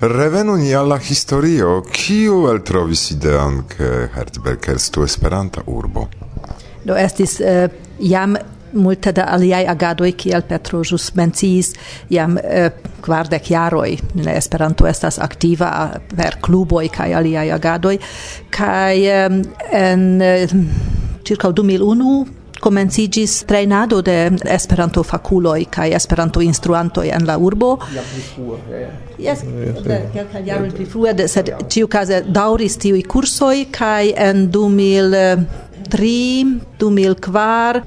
Revenu 0.00 0.56
ni 0.56 0.74
alla 0.74 0.96
historio, 0.96 1.82
kiu 1.92 2.46
eltrovis 2.48 3.10
ideon 3.12 3.58
ke 3.68 4.08
Herzberg 4.14 4.68
estu 4.72 5.04
Esperanta 5.04 5.60
urbo. 5.66 6.06
Do 6.84 6.96
estis 6.96 7.34
uh, 7.44 7.66
jam 8.00 8.38
multe 8.72 9.12
da 9.12 9.26
aliaj 9.34 9.66
agadoj 9.68 10.14
kiel 10.16 10.46
Petro 10.48 10.80
jus 10.80 11.10
menciis 11.20 11.74
jam 12.08 12.38
uh, 12.40 12.70
kvardek 13.04 13.50
jaroj. 13.52 13.98
Ne 14.24 14.38
Esperanto 14.40 14.88
estas 14.88 15.20
aktiva 15.20 15.90
per 16.16 16.40
kluboj 16.40 16.88
kaj 16.96 17.18
aliaj 17.20 17.50
agadoj. 17.58 17.98
Kaj 18.56 19.04
um, 19.18 19.42
en 19.84 20.08
Uh, 20.20 20.60
circa 21.24 21.48
2001 21.48 22.39
comencigis 22.60 23.44
trainado 23.48 24.02
de 24.02 24.30
Esperanto 24.44 25.02
faculoi 25.02 25.64
kaj 25.70 25.94
Esperanto 25.96 26.40
instruantoi 26.40 27.08
en 27.10 27.26
la 27.26 27.38
urbo. 27.38 27.78
Ja, 27.94 28.04
pli 28.12 28.26
frue. 28.34 28.84
Jes, 29.20 29.42
kelkaj 30.14 30.44
jaroj 30.46 30.70
pli 30.76 30.86
frue, 30.86 31.16
sed 31.28 31.50
ĉiukaze 31.68 32.22
daŭris 32.28 32.78
tiuj 32.84 33.02
kursoj 33.08 33.56
kaj 33.74 34.14
en 34.28 34.46
2000 34.52 35.68
tri, 35.90 36.46
du 36.78 36.90
mil 36.94 37.16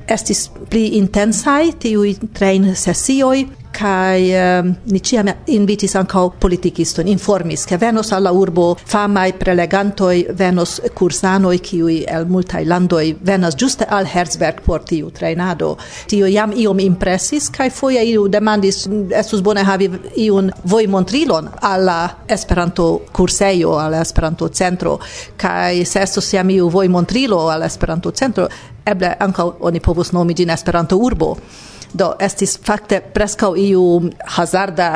estis 0.07 0.47
pli 0.69 0.97
intensai 0.99 1.73
tiui 1.79 2.15
train 2.35 2.73
sessioi, 2.75 3.47
kai 3.73 4.29
um, 4.37 4.73
ni 4.85 4.99
ciam 4.99 5.29
invitis 5.47 5.95
anco 5.95 6.29
politikistojn 6.39 7.07
informis 7.11 7.65
ke 7.69 7.77
venos 7.81 8.13
alla 8.13 8.31
urbo 8.31 8.73
famai 8.85 9.33
prelegantoi 9.39 10.27
venos 10.37 10.79
kursanoj 10.95 11.57
ki 11.63 11.81
el 12.17 12.27
multai 12.29 12.63
landoi 12.65 13.15
venas 13.25 13.57
ĝuste 13.59 13.87
al 13.89 14.05
Herzberg 14.05 14.61
por 14.65 14.83
tiu 14.87 15.09
trainado 15.11 15.75
tio 16.07 16.27
jam 16.27 16.53
iom 16.53 16.79
impressis 16.79 17.49
kai 17.49 17.69
foje 17.69 18.03
iu 18.13 18.27
demandis 18.27 18.83
estus 19.19 19.41
bone 19.41 19.63
havi 19.63 19.89
iun 20.25 20.51
voi 20.63 20.87
montrilon 20.87 21.49
alla 21.61 21.99
Esperanto 22.27 23.01
kursejo 23.11 23.77
al 23.79 23.93
Esperanto 23.93 24.49
centro. 24.49 24.99
Kai 25.37 25.85
se 25.85 26.01
estus 26.01 26.33
jam 26.33 26.49
iu 26.49 26.69
vojmontrilo 26.69 27.47
al 27.49 27.63
Esperanto 27.63 28.11
centro 28.11 28.47
eble 28.85 29.13
ankaŭ 29.19 29.51
oni 29.59 29.79
povus 29.79 30.11
nomi 30.11 30.33
ĝin 30.33 30.49
Esperanto 30.49 30.97
urbo 30.97 31.35
Do 31.93 32.07
estis 32.25 32.55
fakte 32.65 32.99
preskaŭ 33.13 33.51
iu 33.59 33.83
hazarda, 34.35 34.87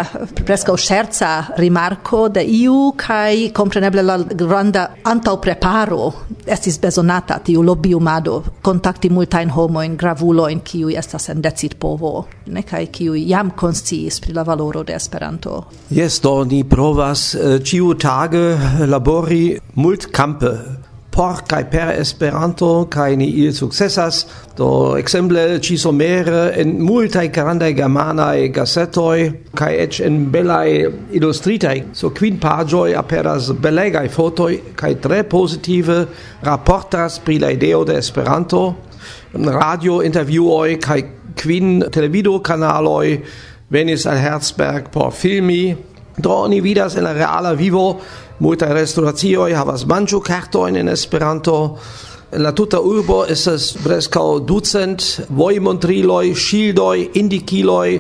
preskaŭ 0.46 0.74
scherza 0.82 1.32
rimarko 1.58 2.24
de 2.34 2.42
iu 2.42 2.94
kaj 2.98 3.52
kompreneble 3.54 4.02
la 4.02 4.18
granda 4.18 4.88
antaŭpreparo 5.06 6.08
estis 6.48 6.80
bezonata 6.82 7.38
tiu 7.46 7.62
lobiumado 7.62 8.40
kontakti 8.66 9.12
multajn 9.14 9.54
homojn 9.54 9.98
gravulojn 9.98 10.64
kiuj 10.66 10.98
estas 10.98 11.30
en 11.30 11.42
decidpovo 11.46 12.14
ne 12.48 12.64
kaj 12.66 12.86
kiuj 12.98 13.22
jam 13.30 13.52
konsciis 13.52 14.20
pri 14.24 14.34
la 14.34 14.44
valoro 14.48 14.84
de 14.84 14.96
Esperanto. 14.98 15.64
Jes, 15.90 16.20
do 16.22 16.44
ni 16.50 16.64
provas 16.64 17.30
eh, 17.36 17.60
ĉiutage 17.64 18.46
labori 18.88 19.44
multkampe 19.76 20.54
por 21.18 21.42
kai 21.50 21.64
per 21.66 21.96
Esperanto 21.98 22.86
kai 22.86 23.16
ni 23.16 23.40
il 23.42 23.54
successas. 23.54 24.26
Do 24.56 24.98
exemple 24.98 25.60
ci 25.60 25.78
somere 25.78 26.54
en 26.54 26.78
multaj 26.80 27.32
grandaj 27.34 27.74
germanaj 27.74 28.52
gazetoj 28.54 29.32
kai 29.58 29.72
ech 29.82 30.00
en 30.06 30.30
belai 30.32 30.86
ilustritaj 31.18 31.82
so 31.98 32.12
quin 32.14 32.38
paĝoj 32.38 32.94
aperas 33.02 33.50
belegai 33.50 34.06
fotoi 34.14 34.62
kai 34.76 34.94
tre 35.02 35.24
positive 35.24 35.98
raportas 36.46 37.18
pri 37.26 37.40
la 37.40 37.50
ideo 37.52 37.84
de 37.84 37.98
Esperanto. 37.98 38.76
Radio 39.34 40.04
intervjuoj 40.06 40.78
kai 40.80 41.02
quin 41.34 41.82
televido 41.92 42.38
kanaloi 42.40 43.18
venis 43.74 44.06
al 44.06 44.22
Herzberg 44.22 44.92
por 44.94 45.12
filmi. 45.12 45.76
Do 46.18 46.48
ni 46.50 46.62
vidas 46.62 46.96
en 46.98 47.04
la 47.06 47.14
reala 47.14 47.52
vivo 47.54 48.00
multaj 48.42 48.72
restauracioj 48.74 49.52
havas 49.54 49.84
manĝokartojn 49.86 50.80
en 50.82 50.90
Esperanto. 50.90 51.58
En 52.34 52.42
la 52.42 52.52
tuta 52.58 52.80
urbo 52.82 53.20
estas 53.30 53.70
preskaŭ 53.84 54.40
ducent 54.50 55.06
vojmontriloj, 55.30 56.34
ŝildoj, 56.34 56.96
indikiloj, 57.22 58.00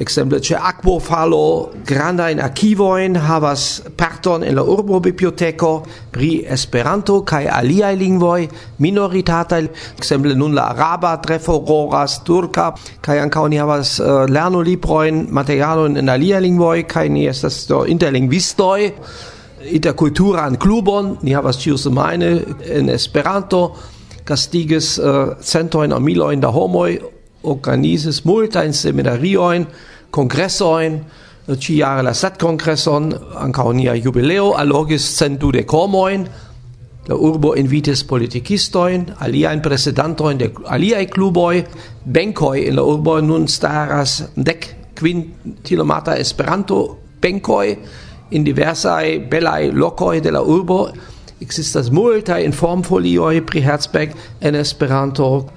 Exemple 0.00 0.38
ce 0.40 0.54
aquo 0.54 1.00
falo 1.00 1.70
granda 1.84 2.30
in 2.30 2.38
archivoin 2.38 3.16
havas 3.16 3.82
parton 3.96 4.44
en 4.44 4.54
la 4.54 4.62
urbo 4.62 5.00
biblioteko 5.00 5.70
pri 6.12 6.44
Esperanto 6.46 7.24
kaj 7.26 7.48
aliaj 7.50 7.96
lingvoj 7.98 8.46
minoritata 8.78 9.58
exemple 9.98 10.36
nun 10.38 10.54
la 10.54 10.68
araba 10.70 11.16
tre 11.16 11.40
fororas 11.42 12.20
turka 12.22 12.68
kaj 13.02 13.18
ankaŭ 13.24 13.44
oni 13.48 13.58
havas 13.58 13.98
eh, 13.98 14.06
uh, 14.06 14.30
lerno 14.30 14.62
libroin 14.62 15.26
materialojn 15.30 15.98
en 15.98 16.14
aliaj 16.14 16.44
lingvoj 16.46 16.86
kaj 16.86 17.08
ni 17.08 17.26
estas 17.26 17.66
do 17.66 17.82
interlingvistoj. 17.84 18.92
An 20.38 20.56
klubon 20.56 21.16
ni 21.22 21.34
havas 21.34 21.58
ĉiusemajne 21.58 22.28
en 22.78 22.88
Esperanto 22.94 23.74
gastiges 24.24 24.98
uh, 24.98 25.04
eh, 25.10 25.36
centojn 25.42 25.92
aŭ 25.92 25.98
milojn 25.98 26.40
da 26.40 26.54
organizes 27.42 28.24
multa 28.24 28.60
multajn 28.60 28.72
seminarioin 28.72 29.66
congressoin, 30.10 31.04
ci 31.58 31.76
jare 31.76 32.02
la 32.02 32.12
sat 32.12 32.38
congresson, 32.38 33.08
anca 33.34 33.64
nia 33.72 33.94
jubileo, 33.94 34.52
allogis 34.54 35.16
centu 35.16 35.50
de 35.50 35.64
comoin, 35.64 36.26
la 37.08 37.14
urbo 37.14 37.54
invites 37.56 38.04
politikistoin, 38.04 39.06
aliaen 39.24 39.62
presidantoin 39.64 40.38
de 40.38 40.50
alia 40.66 41.04
cluboi, 41.06 41.64
benkoi 42.04 42.66
in 42.68 42.76
la 42.76 42.82
urbo 42.84 43.20
nun 43.20 43.48
staras 43.48 44.22
dec 44.36 44.74
quin 44.98 45.22
tilomata 45.64 46.16
esperanto 46.18 46.98
benkoi 47.20 47.78
in 48.30 48.44
diversae 48.44 49.20
belai 49.20 49.70
locoi 49.72 50.20
de 50.20 50.30
la 50.30 50.42
urbo, 50.42 50.88
existas 51.40 51.88
multae 51.90 52.44
informfolioi 52.44 53.40
pri 53.46 53.62
Herzberg 53.62 54.12
en 54.40 54.54
Esperanto, 54.54 55.48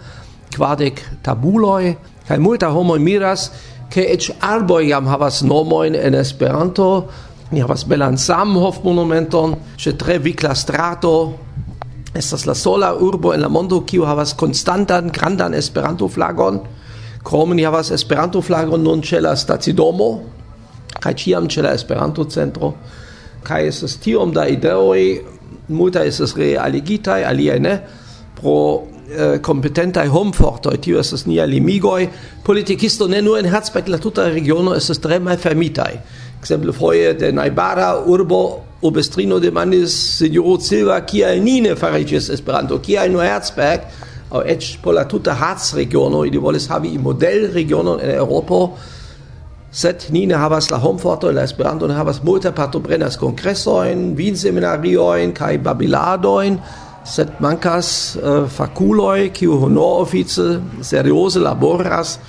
quadec 0.55 1.01
tabuloi, 1.23 1.95
kai 2.27 2.39
multa 2.39 2.69
homoi 2.71 2.99
miras, 2.99 3.49
ke 3.91 4.05
ech 4.13 4.31
arboj 4.39 4.87
jam 4.87 5.07
havas 5.11 5.41
nomojn 5.43 5.95
en 5.95 6.15
Esperanto. 6.15 7.07
Ni 7.51 7.59
havas 7.59 7.83
belan 7.83 8.17
Samhof 8.17 8.79
monumenton 8.83 9.55
che 9.77 9.93
tre 9.93 10.19
vikla 10.19 10.55
strato. 10.55 11.33
Estas 12.13 12.45
la 12.45 12.53
sola 12.53 12.93
urbo 12.93 13.33
en 13.33 13.41
la 13.41 13.49
mondo 13.49 13.81
kiu 13.81 14.05
havas 14.05 14.33
konstantan 14.33 15.11
grandan 15.11 15.53
Esperanto 15.53 16.07
flagon. 16.07 16.61
Krome 17.23 17.55
ni 17.55 17.63
havas 17.63 17.91
Esperanto 17.91 18.41
flagon 18.41 18.83
nun 18.83 19.01
ĉe 19.01 19.21
la 19.21 19.35
stacidomo 19.35 20.11
kaj 21.01 21.13
ciam 21.17 21.49
ce 21.49 21.61
la 21.61 21.73
Esperanto 21.73 22.25
centro. 22.29 22.73
Kaj 23.43 23.67
estas 23.67 23.97
tiom 23.97 24.33
da 24.33 24.45
ideoj, 24.47 25.01
multaj 25.67 26.07
estas 26.07 26.35
realigitaj, 26.37 27.23
aliaj 27.25 27.59
ne, 27.59 27.75
pro 28.37 28.83
eh, 29.11 29.37
competentai 29.43 30.07
homfortoi, 30.07 30.77
tio 30.81 30.99
estes 30.99 31.25
nia 31.27 31.45
limigoi, 31.45 32.09
politikisto 32.43 33.07
ne 33.07 33.21
nur 33.21 33.39
en 33.39 33.49
Herzberg, 33.51 33.87
la 33.91 33.99
tuta 34.01 34.29
regiono 34.29 34.75
estes 34.75 34.99
tre 35.03 35.19
malfermitai. 35.19 35.93
Exemple, 36.41 36.73
foje 36.73 37.13
de 37.19 37.31
Naibara 37.31 37.93
urbo 38.09 38.41
obestrino 38.81 39.39
demandis 39.39 39.93
signoro 40.17 40.59
Silva, 40.59 41.01
kia 41.05 41.35
ni 41.39 41.59
ne 41.61 41.75
farigis 41.75 42.29
Esperanto, 42.33 42.79
kia 42.79 43.07
nur 43.09 43.23
Herzberg, 43.23 43.85
au 44.31 44.41
ec 44.41 44.77
por 44.81 44.93
la 44.93 45.05
tuta 45.05 45.35
Harzregiono, 45.35 46.25
ili 46.25 46.37
volis 46.37 46.67
havi 46.71 46.95
i 46.95 46.97
modelregionon 46.97 47.99
en 48.01 48.15
Europo, 48.15 48.77
sed 49.71 50.07
ni 50.11 50.25
ne 50.25 50.35
havas 50.35 50.69
la 50.71 50.79
homforto 50.79 51.31
la 51.31 51.43
Esperanto 51.43 51.87
ne 51.87 51.95
havas 51.95 52.23
multe 52.23 52.51
partoprenas 52.51 53.17
kongresojn, 53.19 54.15
vinseminarioin 54.15 55.35
kaj 55.35 55.57
babiladojn, 55.63 56.57
sed 57.03 57.39
mancas 57.39 58.15
uh, 58.15 58.21
eh, 58.21 58.49
faculoi 58.49 59.31
kiu 59.33 59.57
honor 59.63 60.01
office 60.01 60.41
serioze 60.81 61.39
laboras 61.39 62.19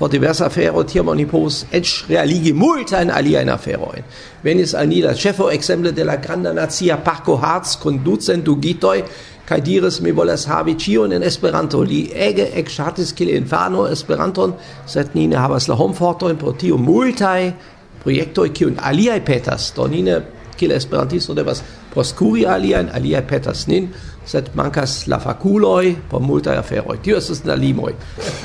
por 0.00 0.08
diversa 0.08 0.46
afero 0.46 0.80
tiam 0.88 1.10
oni 1.12 1.26
povus 1.28 1.64
eĉ 1.76 1.90
realigi 2.08 2.54
multajn 2.56 3.10
aliajn 3.12 3.50
aferojn. 3.52 4.06
Venis 4.42 4.72
al 4.74 4.88
ni 4.88 5.02
la 5.04 5.12
ĉefo 5.12 5.50
ekzemple 5.52 5.92
de 5.92 6.06
la 6.08 6.16
granda 6.16 6.54
nacia 6.56 6.96
parko 7.04 7.36
Harz 7.36 7.74
kun 7.82 7.98
ducentugitoj 8.04 9.02
kaj 9.44 9.60
diris 9.66 10.00
mi 10.00 10.14
volas 10.16 10.46
havi 10.48 10.76
ĉion 10.78 11.12
en 11.12 11.26
Esperanto. 11.26 11.82
Li 11.84 12.06
ege 12.14 12.48
ekŝatis 12.62 13.12
kiel 13.12 13.34
infano 13.34 13.84
Esperanton 13.92 14.54
sed 14.88 15.12
ni 15.14 15.26
ne 15.28 15.36
havas 15.36 15.68
la 15.68 15.76
homfortojn 15.76 16.40
pro 16.40 16.54
tio 16.56 16.78
multaj 16.80 17.52
projektoj 18.00 18.48
kiun 18.56 18.80
aliaj 18.80 19.20
petas. 19.26 19.72
Do 19.76 19.84
ni 19.84 20.00
ne 20.06 20.16
kiel 20.56 20.72
Esperantisto 20.78 21.36
devas 21.36 21.60
proskuri 21.92 22.46
aliajn 22.46 22.88
aliaj 22.94 23.26
petas 23.28 23.66
nin 23.68 23.92
sed 24.30 24.50
mancas 24.54 25.06
la 25.06 25.18
faculoi 25.18 25.96
por 26.10 26.20
multa 26.22 26.54
aferoi. 26.58 26.98
Tio 27.02 27.18
estes 27.18 27.42
la 27.44 27.54
limoi. 27.54 27.94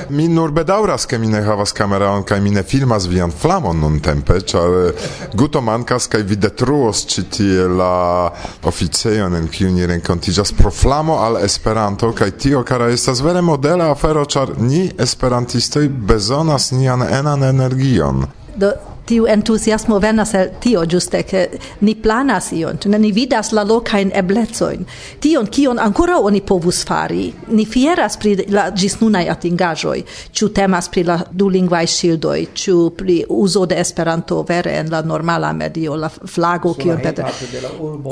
Mi 0.10 0.28
nur 0.28 0.52
bedauras, 0.52 1.06
ke 1.06 1.20
mi 1.22 1.28
ne 1.30 1.42
havas 1.46 1.74
kameraon 1.78 2.24
kaj 2.26 2.42
mi 2.42 2.54
ne 2.56 2.64
filmas 2.64 3.06
vian 3.12 3.32
flamon 3.32 3.80
nuntempe, 3.82 4.40
ĉar 4.42 4.78
eh, 4.80 5.06
guto 5.38 5.62
mancas, 5.62 6.08
kaj 6.10 6.24
vi 6.26 6.40
detruos 6.42 7.06
citi 7.12 7.52
la 7.78 8.32
officeion 8.64 9.36
en 9.38 9.48
kiu 9.52 9.70
ni 9.74 9.86
renkontiĝas 9.86 10.56
pro 10.58 10.72
flamo 10.72 11.20
al 11.22 11.38
Esperanto 11.46 12.12
kaj 12.16 12.32
tio 12.42 12.64
kara 12.64 12.90
estas 12.94 13.22
vere 13.22 13.42
modela 13.42 13.92
afero, 13.92 14.26
char 14.26 14.56
ni 14.58 14.88
esperantistoj 14.98 15.88
bezonas 15.90 16.72
nian 16.72 17.06
enan 17.06 17.44
energion. 17.44 18.26
Do 18.56 18.72
tiu 19.06 19.26
entusiasmo 19.28 20.00
venas 20.00 20.34
el 20.34 20.52
tio 20.60 20.86
giuste 20.86 21.24
che 21.24 21.50
ni 21.82 21.96
planas 21.96 22.52
ion, 22.52 22.78
ne 22.86 23.00
ni 23.00 23.12
vidas 23.12 23.52
la 23.52 23.64
lokajn 23.64 24.12
eblezoin 24.14 24.86
Tion 25.20 25.48
kion 25.48 25.80
ancora 25.80 26.20
oni 26.20 26.42
povus 26.42 26.84
fari, 26.86 27.34
ni 27.48 27.66
fieras 27.66 28.18
pri 28.18 28.36
la 28.50 28.70
gisnuna 28.72 29.24
i 29.24 29.30
atingajoi 29.30 30.04
ĉu 30.32 30.50
temas 30.50 30.90
pri 30.90 31.04
la 31.04 31.18
du 31.32 31.46
dulingvaj 31.46 31.86
ŝildoj, 31.88 32.40
ĉu 32.54 32.76
pri 32.98 33.20
uso 33.30 33.66
de 33.66 33.78
Esperanto 33.80 34.42
vere 34.48 34.80
en 34.80 34.90
la 34.92 35.02
normala 35.02 35.54
medio, 35.54 35.96
la 35.96 36.10
flago 36.10 36.74
kion 36.74 37.02
Peter 37.02 37.26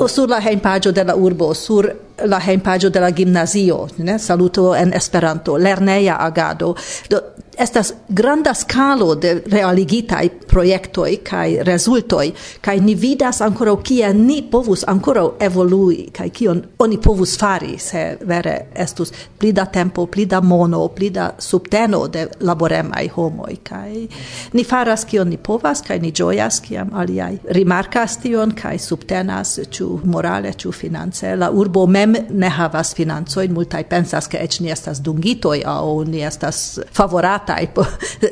sur 0.08 0.30
la 0.30 0.40
hejmpaĝo 0.40 0.92
de 0.92 1.04
la 1.04 1.16
urbo, 1.16 1.52
sur 1.54 1.88
la 2.24 2.38
hejmpaĝo 2.38 2.90
de 2.90 3.00
la 3.00 3.10
gimnazio, 3.10 3.88
ne? 3.98 4.18
Saluto 4.18 4.74
en 4.74 4.92
Esperanto, 4.94 5.56
lerneja 5.58 6.16
agado. 6.20 6.74
Do, 7.10 7.20
estas 7.58 7.94
granda 8.08 8.54
scalo 8.54 9.14
de 9.14 9.42
realigitaj 9.46 10.28
proiectoi 10.48 11.16
kai 11.16 11.58
resultoi 11.62 12.32
kai 12.60 12.80
ni 12.80 12.94
vidas 12.94 13.40
ancora 13.40 13.76
kia 13.82 14.12
ni 14.12 14.42
povus 14.50 14.84
ancora 14.86 15.22
evolui 15.40 16.08
kai 16.12 16.30
kion 16.30 16.62
oni 16.78 16.98
povus 16.98 17.38
fari 17.38 17.78
se 17.78 18.18
vere 18.26 18.66
estus 18.74 19.12
pli 19.38 19.52
da 19.52 19.64
tempo, 19.64 20.06
pli 20.06 20.26
da 20.26 20.40
mono, 20.40 20.88
pli 20.88 21.10
da 21.10 21.30
subteno 21.38 22.08
de 22.08 22.26
laboremaj 22.40 23.08
homoi 23.16 23.56
kai 23.62 24.08
ni 24.52 24.64
faras 24.64 25.04
kion 25.04 25.28
ni 25.28 25.36
povas 25.36 25.82
kai 25.82 25.98
ni 25.98 26.12
ĝojas 26.12 26.60
kiam 26.60 26.90
aliai 26.94 27.38
rimarkas 27.50 28.18
tion 28.22 28.52
kai 28.52 28.78
subtenas 28.78 29.58
chu 29.70 30.00
morale 30.04 30.52
chu 30.52 30.72
finance. 30.72 31.36
La 31.36 31.50
urbo 31.50 31.86
mem 31.86 32.16
ne 32.30 32.48
havas 32.48 32.94
financoi 32.94 33.48
multai 33.48 33.84
pensas 33.84 34.28
ke 34.28 34.38
ech 34.38 34.60
ni 34.60 34.70
estas 34.70 35.02
dungitoi 35.02 35.62
au 35.64 36.04
ni 36.04 36.22
estas 36.22 36.80
favorata 36.92 37.43
minacatai 37.44 37.68
po 37.74 37.84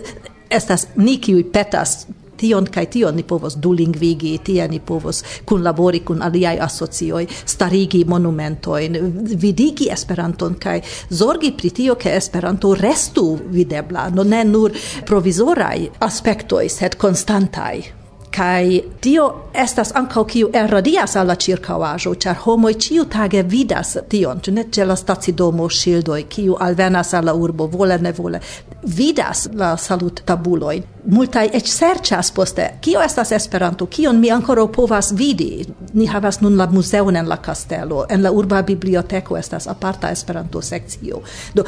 estas 0.59 0.89
ni 0.97 1.19
kiuj 1.21 1.53
petas 1.53 2.07
tion 2.37 2.67
kaj 2.67 2.87
tion 2.91 3.15
ni 3.15 3.23
povos 3.23 3.55
dulingvigi, 3.57 4.39
tie 4.45 4.67
ni 4.69 4.81
povos 4.81 5.23
kunlabori 5.47 6.01
kun 6.01 6.23
aliaj 6.23 6.59
asocioj, 6.61 7.27
starigi 7.47 8.05
monumentojn, 8.05 8.99
vidigi 9.39 9.89
Esperanton 9.93 10.59
kaj 10.59 10.81
zorgi 11.11 11.53
pri 11.57 11.71
tio, 11.71 11.95
ke 11.95 12.17
Esperanto 12.17 12.75
restu 12.75 13.39
videbla, 13.51 14.11
no 14.11 14.25
ne 14.25 14.45
nur 14.45 14.73
provizoraj 15.07 15.89
aspektoj, 16.01 16.69
sed 16.69 16.99
konstantaj 16.99 18.02
kai 18.33 18.83
dio 19.03 19.27
estas 19.65 19.93
ankaŭ 19.99 20.25
kiu 20.33 20.51
erradias 20.63 21.17
al 21.21 21.29
la 21.31 21.37
ĉirkaŭaĵo 21.45 22.15
ĉar 22.25 22.41
homoj 22.45 22.75
ĉiutage 22.85 23.43
vidas 23.55 23.97
tion 24.09 24.41
ĉu 24.41 24.55
ne 24.57 24.65
ĉe 24.75 24.87
la 24.89 24.97
stacidomo 24.97 25.69
ŝildoj 25.69 26.23
kiu 26.35 26.57
alvenas 26.61 27.15
al 27.15 27.29
la 27.29 27.35
urbo 27.35 27.67
vole 27.67 27.99
nevole 27.99 28.41
vidas 28.83 29.49
la 29.55 29.77
saluttabulojn 29.77 30.89
multaj 31.11 31.49
eĉ 31.59 31.71
serĉas 31.71 32.31
poste 32.35 32.69
kio 32.81 33.03
estas 33.03 33.33
Esperanto? 33.33 33.87
Kion 33.87 34.21
mi 34.21 34.31
ankoraŭ 34.31 34.67
povas 34.73 35.13
vidi? 35.19 35.67
Ni 35.95 36.07
havas 36.07 36.41
nun 36.41 36.57
la 36.57 36.67
muzeon 36.71 37.17
en 37.17 37.29
la 37.29 37.37
kastelo. 37.37 38.05
En 38.09 38.23
la 38.23 38.31
urba 38.31 38.63
biblioteko 38.63 39.37
estas 39.37 39.67
aparta 39.69 40.11
Esperanto 40.11 40.63
sekcio 40.63 41.23
do 41.55 41.65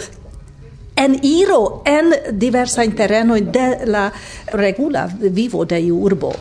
en 0.97 1.19
iro 1.23 1.83
en 1.85 2.13
diversa 2.39 2.85
terrenoj 2.97 3.41
de 3.41 3.87
la 3.87 4.13
regula 4.53 5.09
vivo 5.21 5.65
de 5.65 5.93
urbo. 5.93 6.33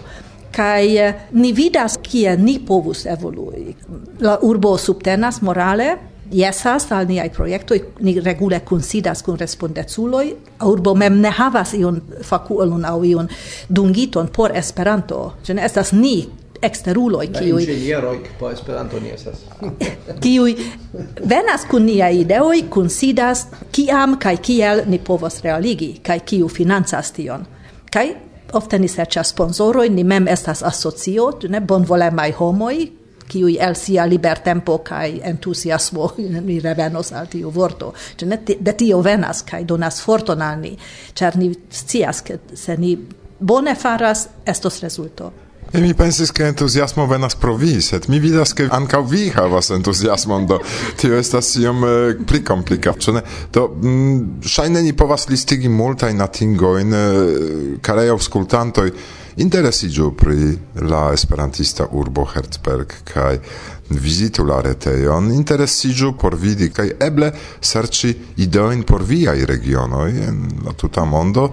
Kai 0.51 0.97
eh, 0.97 1.13
ni 1.31 1.51
vidas 1.53 1.97
kie 1.97 2.37
ni 2.37 2.59
povus 2.59 3.05
evolui. 3.05 3.75
La 4.19 4.37
urbo 4.41 4.77
subtenas 4.77 5.41
morale 5.41 5.97
jesas 6.33 6.91
al 6.91 7.07
niai 7.07 7.29
projektoi, 7.29 7.81
ni 8.01 8.19
regule 8.19 8.59
considas 8.65 9.23
kun 9.23 9.37
respondeculoi, 9.39 10.35
urbo 10.65 10.95
mem 10.95 11.19
ne 11.21 11.29
havas 11.29 11.73
iun 11.73 12.01
fakulon 12.21 12.85
au 12.85 13.03
iun 13.03 13.29
dungiton 13.69 14.29
por 14.33 14.55
Esperanto. 14.55 15.33
Ĉe 15.43 15.57
estas 15.65 15.93
ni 15.93 16.29
eksteruloj 16.63 17.27
kiuj 17.33 17.61
inĝenieroj 17.63 18.17
po 18.39 18.49
Esperanto 18.51 18.99
ni 18.99 19.13
estas 19.13 19.43
kiuj 20.23 20.55
venas 21.33 21.67
kun 21.69 21.85
niaj 21.89 22.13
ideoj 22.23 22.63
kunsidas 22.69 23.45
kiam 23.71 24.17
kaj 24.19 24.37
kiel 24.49 24.83
ni 24.87 24.99
povos 24.99 25.41
realigi 25.43 25.93
kaj 26.03 26.19
kiu 26.19 26.49
financas 26.49 27.11
tion 27.11 27.45
kaj 27.93 28.07
ofte 28.53 28.79
ni 28.79 28.87
serĉas 28.87 29.33
sponsorojn 29.33 29.95
ni 29.95 30.03
mem 30.03 30.27
estas 30.27 30.63
asocio 30.63 31.31
ne 31.49 31.61
bonvolemaj 31.61 32.31
homoj 32.41 32.75
kiuj 33.27 33.57
el 33.59 33.75
sia 33.75 34.05
libertempo 34.05 34.77
kaj 34.85 35.19
entuziasmo 35.23 36.09
ni 36.47 36.59
revenos 36.59 37.11
al 37.11 37.27
tiu 37.31 37.49
vorto. 37.49 37.93
Ĉe 38.17 38.29
ne 38.29 38.39
de 38.59 38.73
tio 38.77 39.01
venas 39.01 39.43
kaj 39.47 39.63
donas 39.69 40.01
forton 40.03 40.41
al 40.41 40.59
ni, 40.61 40.75
ĉar 41.13 41.37
ni 41.39 41.51
scias 41.71 42.21
ke 42.21 42.39
se 42.55 42.77
ni 42.77 42.97
bone 43.39 43.75
faras, 43.75 44.27
estos 44.45 44.81
rezulto. 44.83 45.31
E 45.75 45.79
mi 45.79 45.95
pensis 45.95 46.31
che 46.31 46.45
entusiasmo 46.45 47.07
venas 47.07 47.33
pro 47.33 47.55
vi, 47.55 47.81
sed 47.81 48.05
mi 48.05 48.19
vidas 48.19 48.53
che 48.53 48.67
anca 48.69 49.01
vi 49.01 49.31
havas 49.33 49.71
entusiasmo, 49.71 50.37
do 50.45 50.61
tio 50.95 51.17
estas 51.17 51.55
iom 51.55 51.81
eh, 51.83 52.13
pli 52.29 52.43
komplika, 52.43 52.93
ĉu 52.93 53.15
do, 53.15 53.23
Do 53.49 53.63
ŝajne 54.45 54.83
ni 54.85 54.93
povas 54.93 55.25
listigi 55.33 55.73
multajn 55.73 56.21
atingojn 56.21 56.93
eh, 56.93 57.81
carei 57.81 58.13
auscultantoi, 58.13 58.93
interesiĝu 59.41 60.13
pri 60.13 60.53
la 60.85 61.09
esperantista 61.11 61.89
urbo 61.89 62.29
Herzberg 62.35 62.93
kaj 63.09 63.39
visitu 63.89 64.45
la 64.45 64.61
reteion, 64.61 65.33
interesiĝu 65.33 66.13
por 66.21 66.37
vidi 66.37 66.69
kaj 66.69 66.99
eble 67.01 67.33
serci 67.59 68.13
ideojn 68.45 68.85
por 68.85 69.01
viaj 69.01 69.39
regionoj 69.49 70.09
en 70.29 70.49
la 70.67 70.77
tuta 70.77 71.01
mondo. 71.01 71.49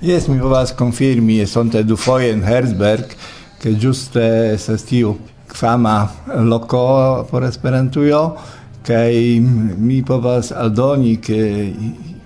Yes, 0.00 0.28
mi 0.28 0.38
povas 0.38 0.76
konfirmi, 0.78 1.40
esonte 1.42 1.82
dufoje 1.82 2.30
en 2.30 2.46
Herzberg, 2.46 3.18
che 3.64 3.78
giuste 3.78 4.52
estas 4.52 4.84
tiu 4.84 5.16
fama 5.46 6.10
loco 6.26 7.24
por 7.30 7.44
Esperantujo 7.44 8.36
kaj 8.84 9.40
mi 9.78 10.02
povas 10.02 10.50
aldoni 10.52 11.18
che 11.18 11.72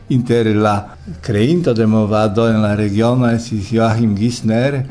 inter 0.08 0.56
la 0.56 0.96
creinto 1.20 1.74
de 1.74 1.86
movado 1.86 2.48
en 2.48 2.60
la 2.60 2.74
regiono 2.74 3.30
estis 3.30 3.70
Joachim 3.70 4.16
Gisner, 4.16 4.82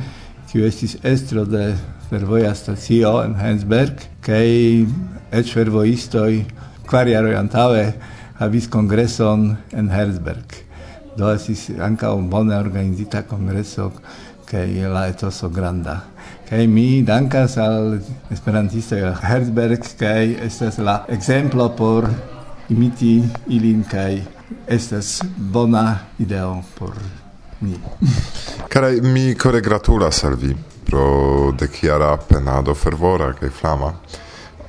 kiu 0.47 0.63
estis 0.63 0.95
estro 1.03 1.44
de 1.44 1.75
fervoja 2.09 2.55
stacio 2.55 3.23
en 3.25 3.35
Hensberg, 3.35 4.07
kaj 4.23 4.47
eĉ 5.35 5.51
fervojistoj 5.51 6.45
kvar 6.88 7.11
jaroj 7.11 7.35
antaŭe 7.35 7.89
havis 8.39 8.71
kongreson 8.71 9.49
en 9.73 9.91
Herzberg. 9.91 10.61
Do 11.19 11.27
estis 11.27 11.73
ankaŭ 11.75 12.15
bone 12.31 12.55
organizita 12.55 13.27
kongreso 13.27 13.91
kaj 14.47 14.69
la 14.88 15.09
etoso 15.11 15.49
granda 15.51 16.05
kai 16.49 16.67
mi 16.67 17.01
dankas 17.03 17.57
al 17.57 17.99
esperantisto 18.31 18.95
Herzberg 18.95 19.83
kai 19.99 20.37
estas 20.42 20.77
la 20.77 21.06
ekzemplo 21.09 21.69
por 21.75 22.07
imiti 22.69 23.23
ilin 23.47 23.83
kai 23.83 24.23
estas 24.68 25.21
bona 25.37 25.99
ideo 26.19 26.63
por 26.80 26.94
mi. 27.59 27.75
kai 28.73 29.01
mi 29.01 29.35
kore 29.35 29.61
gratulas 29.61 30.23
al 30.23 30.35
vi 30.35 30.56
pro 30.85 31.51
deciara 31.59 32.18
penado 32.18 32.73
fervora 32.73 33.33
kaj 33.33 33.49
flama. 33.49 33.94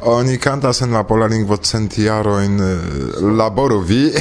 Oni 0.01 0.39
cantas 0.39 0.81
en 0.81 0.93
la 0.93 1.03
pola 1.05 1.27
lingvo 1.27 1.57
centiaro 1.57 2.39
in 2.41 2.61
eh, 2.61 3.21
laboro 3.21 3.81
vi. 3.81 4.13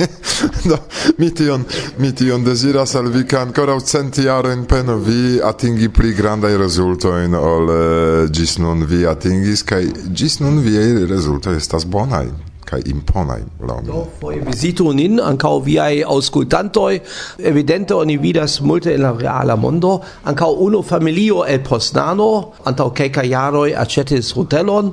Do, 0.68 0.78
mi 1.16 1.30
tion, 1.32 1.64
mi 1.96 2.12
tion 2.12 2.44
desiras 2.44 2.94
al 2.94 3.08
vi 3.08 3.24
ka 3.24 3.40
ankoraŭ 3.40 3.78
centiaro 3.80 4.52
in 4.52 4.66
peno 4.66 4.98
vi 4.98 5.40
atingi 5.42 5.88
pli 5.88 6.12
grandaj 6.12 6.56
rezultojn 6.60 7.34
ol 7.34 7.72
eh, 7.72 8.28
gis 8.30 8.58
nun 8.58 8.84
vi 8.84 9.06
atingis 9.06 9.64
kai 9.64 9.86
gis 10.12 10.40
nun 10.40 10.60
vi 10.60 10.76
rezultoj 11.06 11.56
estas 11.56 11.88
bonai 11.88 12.45
kai 12.66 12.80
imponai 12.90 13.40
laŭ. 13.68 13.78
Do 13.86 14.02
foi 14.20 14.40
visito 14.46 14.92
nin 14.92 15.20
ankaŭ 15.22 15.54
viaj 15.66 16.02
auscultantoi 16.14 17.00
Evidente 17.50 17.94
oni 17.94 18.18
vidas 18.18 18.60
multe 18.60 18.94
in 18.94 19.02
la 19.06 19.12
reala 19.16 19.56
mondo. 19.56 20.00
Ankaŭ 20.24 20.50
uno 20.66 20.82
familio 20.82 21.44
el 21.44 21.62
Poznano 21.68 22.30
antaŭ 22.66 22.90
kelkaj 23.00 23.28
jaroi 23.30 23.74
acetis 23.74 24.32
hotelon 24.36 24.92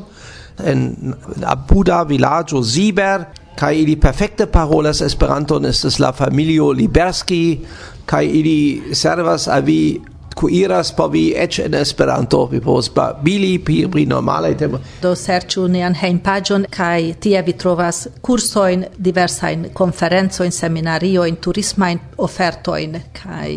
en 0.64 1.14
apuda 1.50 2.04
villaggio 2.10 2.62
Siber 2.64 3.26
kai 3.58 3.76
ili 3.82 3.96
perfekte 4.02 4.46
parolas 4.46 5.02
Esperanton 5.02 5.66
estas 5.66 6.00
la 6.00 6.12
familio 6.14 6.72
Liberski 6.72 7.60
kai 8.06 8.26
ili 8.40 8.96
servas 8.96 9.48
avi 9.48 9.72
vi 9.72 10.13
kuiras 10.34 10.92
po 10.96 11.08
vi 11.08 11.34
ec 11.38 11.60
en 11.60 11.74
Esperanto 11.74 12.46
vi 12.52 12.62
povas 12.62 12.92
bili 13.22 13.60
pri, 13.60 13.88
pri 13.92 14.06
normale 14.06 14.54
temoj. 14.58 14.80
Do 15.02 15.16
serĉu 15.16 15.68
nian 15.68 15.96
hejmpaĝon 15.96 16.68
kaj 16.74 17.14
tie 17.24 17.42
vi 17.42 17.54
trovas 17.54 18.08
kursojn, 18.22 18.86
diversajn 18.98 19.70
konferencojn, 19.74 20.52
seminariojn, 20.52 21.36
turismajn 21.36 22.00
ofertojn 22.18 23.02
kaj 23.24 23.50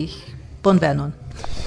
bonvenon. 0.62 1.25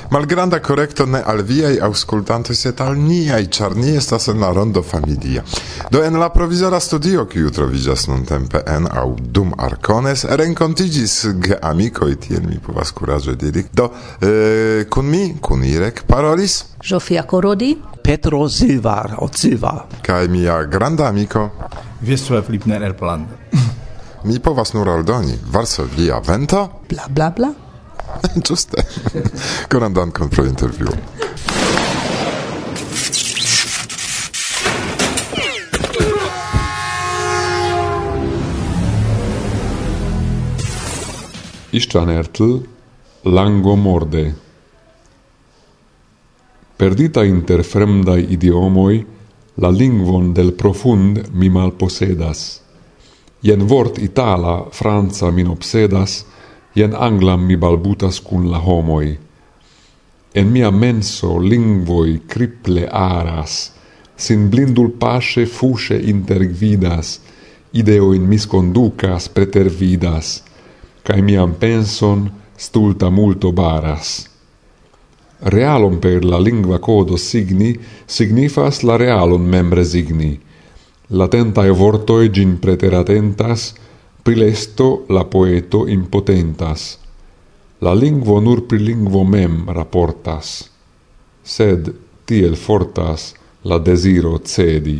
Malgranda 0.09 0.59
correcto 0.59 1.05
ne 1.05 1.21
al 1.21 1.43
viai 1.43 1.77
auscultantoi, 1.77 2.55
set 2.55 2.79
al 2.81 2.95
niai, 2.97 3.45
char 3.47 3.75
ni 3.75 3.91
estas 3.93 4.27
en 4.27 4.39
la 4.39 4.49
rondo 4.49 4.81
familia. 4.81 5.43
Do 5.91 6.01
en 6.01 6.17
la 6.17 6.31
provizora 6.33 6.79
studio, 6.79 7.27
kiu 7.29 7.51
trovigas 7.53 8.07
nun 8.09 8.23
tempe 8.25 8.63
en 8.65 8.87
au 8.89 9.13
dum 9.21 9.53
arcones, 9.57 10.25
rencontigis 10.25 11.27
ge 11.45 11.59
amicoi, 11.61 12.17
tiel 12.17 12.41
mi 12.47 12.57
povas 12.57 12.91
curaggio 12.91 13.35
diri. 13.35 13.67
Do, 13.71 13.91
eh, 14.19 14.87
kun 14.89 15.05
mi, 15.05 15.37
kun 15.39 15.63
Irek, 15.63 16.03
parolis? 16.07 16.65
Jofia 16.81 17.23
Korodi. 17.23 17.77
Petro 18.01 18.47
Silvar, 18.49 19.13
o 19.21 19.29
Silva. 19.31 19.85
Kaj 20.01 20.27
mia 20.27 20.63
granda 20.65 21.07
amico? 21.07 21.51
Wiesław 22.01 22.49
Lipner-Erpland. 22.49 23.27
mi 24.23 24.39
povas 24.39 24.73
nur 24.73 24.89
aldoni, 24.89 25.37
Varsovia 25.51 26.19
vento? 26.19 26.81
Bla, 26.89 27.05
bla, 27.07 27.29
bla. 27.29 27.68
Giuste. 28.45 28.85
Conan 29.69 29.93
dankon 29.93 30.29
pro 30.29 30.45
interview. 30.45 30.87
István 41.71 42.09
Ertl, 42.09 42.63
Langomorde. 43.23 44.33
Perdita 46.77 47.23
inter 47.23 47.63
fremdai 47.63 48.23
idiomoi, 48.33 49.05
la 49.55 49.69
lingvon 49.69 50.33
del 50.33 50.53
profund 50.53 51.27
mi 51.31 51.49
malposedas. 51.49 52.61
Jen 53.41 53.67
vort 53.67 53.99
itala, 53.99 54.65
franca 54.71 55.29
min 55.31 55.47
obsedas, 55.47 56.25
ien 56.79 56.93
anglam 57.07 57.41
mi 57.47 57.57
balbutas 57.63 58.19
cun 58.27 58.47
la 58.51 58.59
homoi. 58.67 59.17
En 60.39 60.47
mia 60.53 60.71
menso 60.71 61.37
lingvoi 61.51 62.21
criple 62.31 62.85
aras, 62.87 63.53
sin 64.15 64.49
blindul 64.51 64.91
pace 65.01 65.45
fusce 65.45 65.97
intergvidas, 66.13 67.19
ideoin 67.71 68.23
misconducas 68.33 69.29
pretervidas, 69.35 70.43
cae 71.03 71.21
miam 71.21 71.55
penson 71.59 72.29
stulta 72.57 73.09
multo 73.09 73.51
baras. 73.51 74.27
Realum 75.41 75.99
per 76.03 76.25
la 76.25 76.39
lingua 76.39 76.79
codo 76.79 77.17
signi 77.17 77.71
signifas 78.05 78.83
la 78.83 78.97
realum 78.97 79.45
mem 79.53 79.73
resigni. 79.73 80.33
Latentae 81.09 81.71
vortoi 81.71 82.29
gin 82.29 82.57
preteratentas, 82.59 83.73
Prilesto 84.23 85.05
la 85.09 85.23
poeto 85.25 85.87
impotentas. 85.87 86.97
La 87.81 87.93
lingvo 87.93 88.39
nur 88.43 88.65
pri 88.67 88.79
lingvo 88.83 89.23
mem 89.23 89.61
raportas, 89.71 90.49
sed 91.43 91.87
tiel 92.27 92.57
fortas 92.59 93.31
la 93.63 93.79
desiro 93.79 94.35
cedi. 94.43 94.99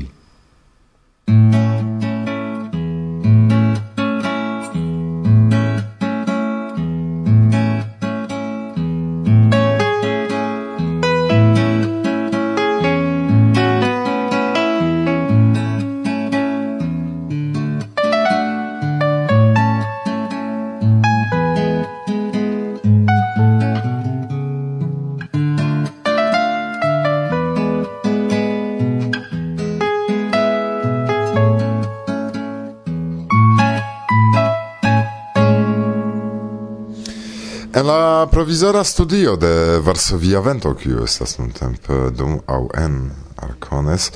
la 38.19 38.27
provizora 38.27 38.83
studio 38.83 39.35
de 39.35 39.79
Varsovia 39.79 40.39
Vento, 40.39 40.73
kiu 40.75 41.03
estas 41.03 41.38
nuntempe 41.38 42.09
dum 42.11 42.39
au 42.51 42.67
en 42.75 43.11
Arcones, 43.35 44.09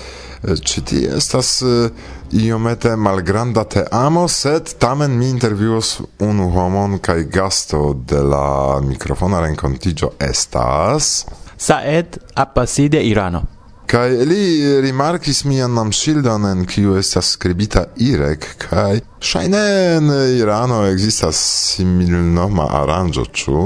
ci 0.64 0.80
eh, 0.80 0.84
ti 0.84 1.04
estas 1.06 1.62
eh, 1.62 1.90
iomete 2.32 2.96
malgranda 2.96 3.64
te 3.64 3.86
amo, 3.92 4.28
sed 4.28 4.74
tamen 4.78 5.16
mi 5.18 5.30
intervjuos 5.30 6.02
unu 6.20 6.50
homon 6.52 7.00
kai 7.00 7.24
gasto 7.32 7.94
de 7.94 8.20
la 8.20 8.82
mikrofona 8.84 9.40
rencontigio 9.40 10.12
estas... 10.20 11.26
Saed 11.58 12.18
Abbasi 12.36 12.90
de 12.90 13.04
Irano. 13.08 13.53
Kai 13.88 14.26
li 14.26 14.44
rimarkis 14.82 15.44
mian 15.46 15.74
namŝildon 15.76 16.48
en 16.50 16.64
kiu 16.70 16.96
estas 16.98 17.34
skribita 17.36 17.84
Irek 18.02 18.48
kai 18.64 19.02
shaine 19.22 19.62
en 19.98 20.10
Irano 20.40 20.80
ekzistas 20.88 21.40
similnoma 21.76 22.70
aranjo 22.80 23.26
ĉu? 23.28 23.66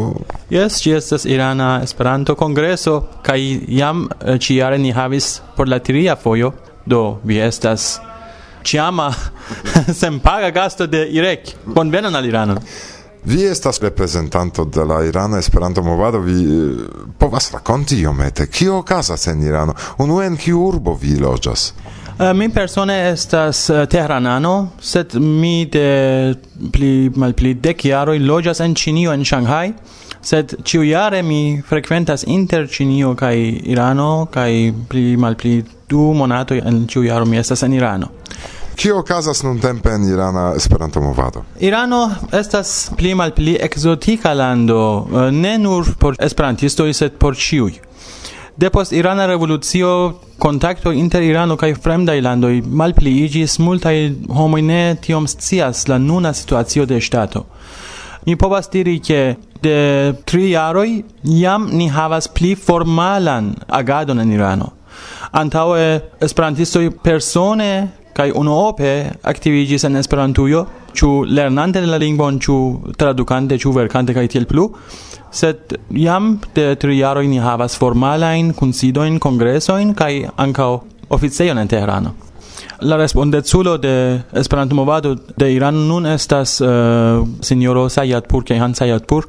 Jes, 0.53 0.81
ĝi 0.83 0.95
estas 0.97 1.27
Irana 1.29 1.69
Esperanto-Kongreso 1.85 2.97
kaj 3.25 3.39
jam 3.77 4.07
eh, 4.19 4.35
ĉiare 4.41 4.81
ni 4.81 4.91
havis 4.91 5.37
por 5.55 5.69
la 5.69 5.79
tria 5.79 6.17
fojo, 6.19 6.51
do 6.85 7.19
vi 7.23 7.39
estas 7.43 7.97
ĉiama 8.67 9.11
senpaga 10.01 10.51
gasto 10.51 10.87
de 10.87 11.05
Irek. 11.13 11.55
Bonvenon 11.65 12.15
al 12.15 12.25
Irano. 12.25 12.59
Vi 13.25 13.43
estas 13.43 13.81
reprezentanto 13.81 14.65
de 14.65 14.85
la 14.85 15.03
Irana 15.05 15.39
Esperanto-movado, 15.39 16.19
vi 16.19 16.41
eh, 16.43 16.85
povas 17.17 17.51
rakonti 17.51 17.99
iomete, 17.99 18.47
kio 18.47 18.77
okazas 18.77 19.27
en 19.27 19.43
Irano? 19.43 19.73
unu 19.97 20.21
en 20.21 20.37
kiu 20.37 20.61
urbo 20.61 20.93
vi 21.01 21.15
loĝas? 21.19 21.73
Uh, 22.19 22.33
mi 22.33 22.49
persone 22.49 23.09
estas 23.11 23.69
eh, 23.69 23.81
uh, 23.81 23.87
Tehranano, 23.89 24.69
sed 24.81 25.13
mi 25.15 25.65
de 25.65 26.35
pli 26.73 27.11
malpli 27.15 27.53
dek 27.53 27.85
jaroj 27.85 28.17
loĝas 28.19 28.59
en 28.59 28.73
Ĉinio 28.75 29.13
en 29.13 29.25
Shanghai, 29.25 29.73
sed 30.21 30.55
ĉiujare 30.63 31.21
mi 31.23 31.61
frekventas 31.69 32.23
inter 32.27 32.65
Ĉinio 32.67 33.13
kaj 33.15 33.35
Irano 33.69 34.27
kaj 34.33 34.51
pli 34.89 35.17
malpli 35.17 35.59
du 35.89 36.13
monatoj 36.13 36.57
en 36.65 36.87
ĉiu 36.87 37.03
jaro 37.05 37.25
mi 37.25 37.37
estas 37.37 37.63
en 37.63 37.73
Irano. 37.73 38.09
Kio 38.77 38.99
okazas 38.99 39.43
nuntempe 39.43 39.89
en 39.89 40.03
Irana 40.05 40.53
Esperanto-movado? 40.55 41.41
Irano 41.59 42.11
estas 42.31 42.91
pli 42.97 43.15
malpli 43.15 43.55
ekzotika 43.61 44.33
lando, 44.33 45.07
eh, 45.09 45.31
ne 45.31 45.57
nur 45.57 45.95
por 45.97 46.15
esperantistoj, 46.19 46.93
sed 46.93 47.17
por 47.17 47.33
ĉiuj. 47.33 47.79
Depost 48.57 48.93
Irana 48.93 49.25
revolucio 49.25 50.13
kontakto 50.37 50.91
inter 50.91 51.25
Irano 51.25 51.57
kaj 51.57 51.73
fremdaj 51.73 52.21
landoj 52.21 52.61
malpliiĝis, 52.61 53.57
multaj 53.59 53.95
homoj 54.29 54.61
ne 54.61 54.95
tiom 55.01 55.27
scias 55.27 55.87
la 55.87 55.97
nuna 55.97 56.33
situacio 56.33 56.85
de 56.85 57.01
ŝtato. 57.01 57.45
Ni 58.25 58.35
povas 58.35 58.69
diri 58.69 58.99
ke 58.99 59.35
de 59.61 60.13
tri 60.25 60.51
jaroj 60.51 61.01
jam 61.23 61.69
ni 61.71 61.89
havas 61.89 62.27
pli 62.27 62.55
formalan 62.55 63.55
agadon 63.67 64.19
en 64.19 64.31
Irano. 64.31 64.73
Antaŭe 65.31 66.01
esperantistoj 66.21 66.91
persone 67.03 67.87
kai 68.17 68.31
uno 68.33 68.55
ope 68.67 68.89
activigis 69.31 69.85
en 69.85 69.99
Esperantujo, 70.01 70.65
chu 70.97 71.23
lernante 71.23 71.81
la 71.85 71.99
lingvon, 72.01 72.39
chu 72.39 72.81
tradukante, 72.97 73.57
chu 73.57 73.73
verkante 73.75 74.13
kai 74.13 74.27
tiel 74.27 74.47
plu. 74.49 74.71
Sed 75.29 75.77
jam 75.93 76.39
de 76.55 76.75
tri 76.81 76.97
jaro 76.97 77.21
ni 77.21 77.37
havas 77.37 77.77
formalajn 77.77 78.53
kunsidojn, 78.57 79.19
kongresojn 79.19 79.93
kai 79.93 80.25
ankaŭ 80.25 80.71
oficejon 81.09 81.61
en 81.61 81.67
Teherano. 81.67 82.15
La 82.79 82.97
respondezulo 82.97 83.77
de 83.77 84.21
Esperanto-movado 84.33 85.15
de 85.15 85.51
Iran 85.51 85.87
nun 85.87 86.05
estas 86.05 86.61
uh, 86.61 86.67
sinjoro 87.41 87.89
Sayadpur 87.89 88.43
Kehan 88.43 88.75
Sayadpur. 88.75 89.25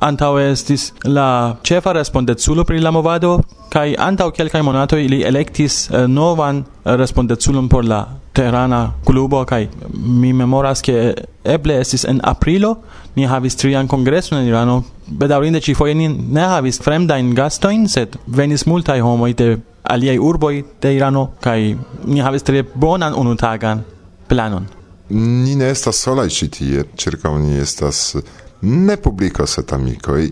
antaŭ 0.00 0.36
estis 0.40 0.92
la 1.04 1.56
ĉefa 1.64 1.92
respondezulo 1.96 2.64
pri 2.64 2.80
la 2.80 2.90
movado 2.90 3.38
kaj 3.72 3.94
antaŭ 3.98 4.30
kelkaj 4.36 4.62
monatoj 4.62 5.04
ili 5.04 5.22
elektis 5.22 5.88
uh, 5.90 6.04
novan 6.06 6.64
respondezulon 6.84 7.68
por 7.68 7.84
la 7.84 8.06
Teherana 8.32 8.92
klubo 9.04 9.44
kaj 9.44 9.68
mi 9.94 10.32
memoras 10.32 10.82
ke 10.82 11.14
eble 11.44 11.80
estis 11.80 12.04
en 12.04 12.20
aprilo 12.22 12.76
ni 13.16 13.26
havis 13.26 13.56
trian 13.56 13.88
kongreson 13.88 14.38
en 14.38 14.48
Irano 14.48 14.82
bedaŭrinde 15.06 15.60
ĉi 15.60 15.74
foje 15.74 15.94
ni 15.94 16.08
ne 16.08 16.44
havis 16.44 16.80
fremdajn 16.82 17.34
gastojn 17.34 17.88
sed 17.88 18.16
venis 18.26 18.66
multaj 18.66 19.00
homoj 19.00 19.32
de 19.34 19.56
aliaj 19.90 20.18
urboj 20.18 20.62
de 20.82 20.94
Irano 20.96 21.28
kaj 21.40 21.76
ni 22.04 22.20
havis 22.20 22.42
tre 22.42 22.62
bonan 22.74 23.14
unutagan 23.16 23.82
planon. 24.28 24.66
Ni 25.08 25.54
ne 25.54 25.70
estas 25.70 26.00
solaj 26.02 26.28
ĉi 26.34 26.48
tie, 26.50 26.84
ĉirkaŭ 26.96 27.36
ni 27.38 27.60
estas 27.62 28.16
ne 28.62 28.96
publiko 28.96 29.46
setamikoj. 29.46 30.30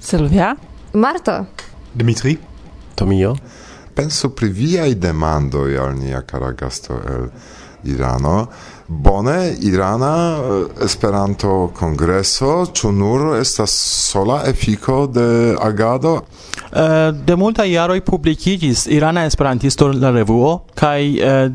Silvia, 0.00 0.54
Marto, 0.92 1.44
Dimitri, 1.94 2.36
Tomio. 2.94 3.36
Penso 3.94 4.30
pri 4.34 4.48
viaj 4.48 4.94
demandoj 4.94 5.78
al 5.78 5.94
nia 5.98 6.22
kara 6.26 6.52
gasto 6.52 6.98
el 7.14 7.28
Irano. 7.84 8.46
Bone, 8.92 9.54
Irana 9.62 10.38
eh, 10.42 10.84
Esperanto 10.84 11.70
Kongreso, 11.78 12.66
ĉu 12.74 12.90
nur 12.92 13.36
estas 13.38 13.70
sola 14.10 14.40
efiko 14.50 15.06
de 15.06 15.54
agado? 15.62 16.16
Eh, 16.72 17.12
de 17.26 17.36
multaj 17.36 17.70
jaroj 17.70 18.00
publikigis 18.00 18.86
Irana 18.90 19.24
Esperantisto 19.26 19.92
la 19.92 20.10
revuo 20.10 20.64
kaj 20.74 21.06
eh, 21.06 21.50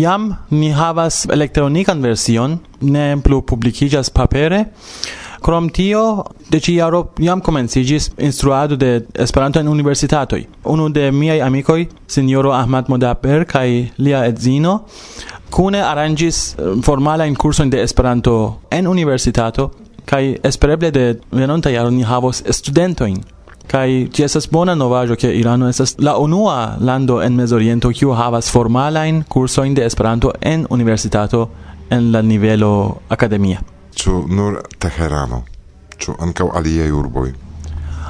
jam 0.00 0.30
ni 0.50 0.72
havas 0.72 1.26
elektronikan 1.28 2.00
version, 2.02 2.58
ne 2.80 3.20
plu 3.20 3.42
publikigas 3.42 4.10
papere. 4.10 4.64
Krom 5.42 5.68
tio, 5.74 6.24
de 6.50 6.60
ĉiaro 6.62 7.08
jam 7.18 7.40
comencigis 7.40 8.12
instruado 8.18 8.76
de 8.76 9.06
Esperanto 9.14 9.60
en 9.60 9.68
universitatoi. 9.68 10.46
Unu 10.64 10.88
de 10.88 11.10
miei 11.12 11.40
amicoi, 11.40 11.88
signoro 12.06 12.52
Ahmad 12.52 12.88
Modaper 12.88 13.44
kai 13.46 13.90
lia 13.98 14.24
edzino, 14.26 14.84
cune 15.50 15.82
arrangis 15.82 16.54
eh, 16.54 16.76
formala 16.82 17.26
in 17.26 17.34
curso 17.34 17.64
de 17.64 17.82
Esperanto 17.82 18.60
en 18.70 18.86
universitato 18.86 19.72
kai 20.04 20.38
espereble 20.42 20.90
de 20.90 21.20
venonta 21.30 21.70
jaro 21.70 21.90
ni 21.90 22.02
havos 22.02 22.42
studentoin. 22.48 23.22
kai 23.66 24.08
ti 24.12 24.22
esas 24.22 24.50
bona 24.50 24.74
novajo 24.74 25.16
ke 25.16 25.30
Irano 25.34 25.68
esas 25.68 25.94
la 25.98 26.16
unua 26.18 26.76
lando 26.80 27.22
en 27.22 27.36
Mezoriento 27.36 27.90
kiu 27.90 28.12
havas 28.12 28.50
formalain 28.50 29.24
kursojn 29.28 29.74
de 29.74 29.86
Esperanto 29.86 30.32
en 30.40 30.66
universitato 30.70 31.48
en 31.90 32.12
la 32.12 32.22
nivelo 32.22 33.02
akademia. 33.08 33.62
Ĉu 33.96 34.26
nur 34.28 34.60
Teherano? 34.80 35.42
Ĉu 36.00 36.16
ankaŭ 36.24 36.50
aliaj 36.58 36.90
urboj? 36.90 37.30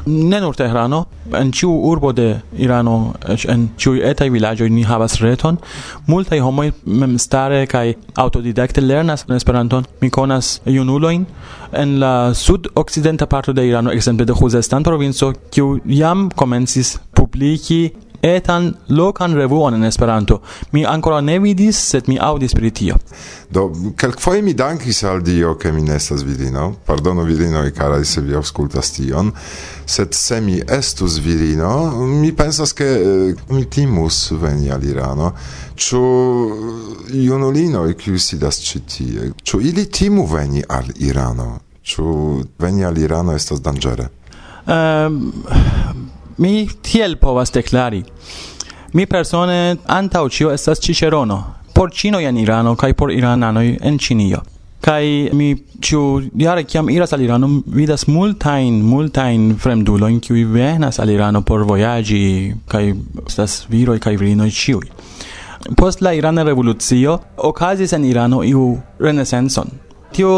Ne 0.07 0.41
nur 0.43 0.57
Teherano, 0.59 1.05
en 1.39 1.53
ĉiu 1.55 1.71
urbo 1.71 2.11
de 2.13 2.41
Irano, 2.59 3.15
en 3.49 3.69
ĉiuj 3.79 4.01
etaj 4.09 4.27
vilaĝoj 4.35 4.67
ni 4.75 4.83
havas 4.83 5.21
reton. 5.23 5.61
Multaj 6.11 6.41
homoj 6.43 6.73
memstare 6.87 7.61
kaj 7.71 7.95
autodidakte 8.19 8.83
lernas 8.83 9.25
Esperanton. 9.31 9.87
Mi 10.01 10.11
konas 10.11 10.61
junulojn 10.67 11.27
en 11.73 11.99
la 12.01 12.35
sud-okcidenta 12.35 13.27
parto 13.27 13.53
de 13.53 13.67
Irano, 13.69 13.93
ekzemple 13.93 14.27
de 14.27 14.35
Khuzestan 14.35 14.83
provinco, 14.83 15.33
kiu 15.51 15.79
jam 15.87 16.31
komencis 16.35 16.97
publiki 17.15 17.93
etan 18.23 18.75
lokan 18.89 19.35
revuon 19.35 19.75
en 19.75 19.85
Esperanto. 19.85 20.41
Mi 20.71 20.85
ancora 20.87 21.21
ne 21.21 21.39
vidis, 21.39 21.79
sed 21.91 22.09
mi 22.09 22.19
audis 22.21 22.55
pri 22.55 22.71
tio. 22.71 22.97
Do, 23.51 23.67
kelkfoje 23.99 24.43
mi 24.43 24.55
dankis 24.55 25.03
al 25.03 25.23
Dio, 25.23 25.57
ke 25.59 25.73
mi 25.73 25.83
ne 25.83 25.97
estas 25.97 26.23
virino. 26.23 26.73
Pardonu 26.87 27.25
virinoj, 27.27 27.73
karaj, 27.75 28.05
se 28.05 28.21
vi 28.21 28.37
aŭskultas 28.39 28.93
tion. 28.95 29.33
Sed 29.87 30.15
se 30.15 30.41
mi 30.41 30.61
estus 30.79 31.19
virino, 31.19 31.73
mi 32.07 32.33
pensas, 32.37 32.73
ke 32.73 32.87
eh, 32.87 33.35
mi 33.51 33.65
timus 33.65 34.31
veni 34.31 34.71
al 34.71 34.85
Irano. 34.85 35.33
Ĉu 35.77 36.03
junulinoj, 37.11 37.93
kiuj 37.99 38.23
sidas 38.23 38.63
ĉi 38.63 38.81
tie, 38.87 39.29
ĉu 39.43 39.61
ili 39.61 39.89
timu 39.91 40.27
veni 40.31 40.63
al 40.69 40.95
Irano? 41.03 41.59
Ĉu 41.83 42.05
veni 42.63 42.85
al 42.87 42.99
Irano 42.99 43.35
estas 43.35 43.61
danĝere? 43.61 44.07
Um, 44.63 45.33
Mi 46.43 46.67
tiel 46.83 47.17
povas 47.17 47.53
deklari 47.55 48.03
Mi 48.93 49.07
persone 49.07 49.77
antau 49.87 50.29
cio 50.29 50.51
estas 50.53 50.81
cicerono, 50.81 51.37
por 51.73 51.91
Cino 51.91 52.19
en 52.21 52.37
Irano 52.37 52.75
kaj 52.77 52.93
por 52.95 53.13
Irananoj 53.13 53.79
en 53.81 53.99
Ĉinio. 53.99 54.41
Kaj 54.83 55.05
mi 55.33 55.55
ĉu 55.81 56.01
jare 56.35 56.65
kiam 56.65 56.91
iras 56.91 57.13
al 57.13 57.23
Irano 57.23 57.49
vidas 57.67 58.07
multajn 58.09 58.83
multajn 58.83 59.55
fremdulojn 59.63 60.19
kiuj 60.21 60.45
venas 60.53 60.99
al 60.99 61.11
Irano 61.15 61.41
por 61.41 61.63
vojaĝi 61.63 62.21
kaj 62.69 62.83
estas 63.27 63.57
viroj 63.71 64.01
kaj 64.03 64.17
virinoj 64.17 64.51
ĉiuj. 64.51 64.91
Post 65.79 66.03
la 66.03 66.13
Irana 66.13 66.43
revolucio 66.43 67.19
okazis 67.37 67.93
en 67.93 68.05
Irano 68.05 68.43
iu 68.45 68.67
renesancon. 68.99 69.71
Tio 70.13 70.35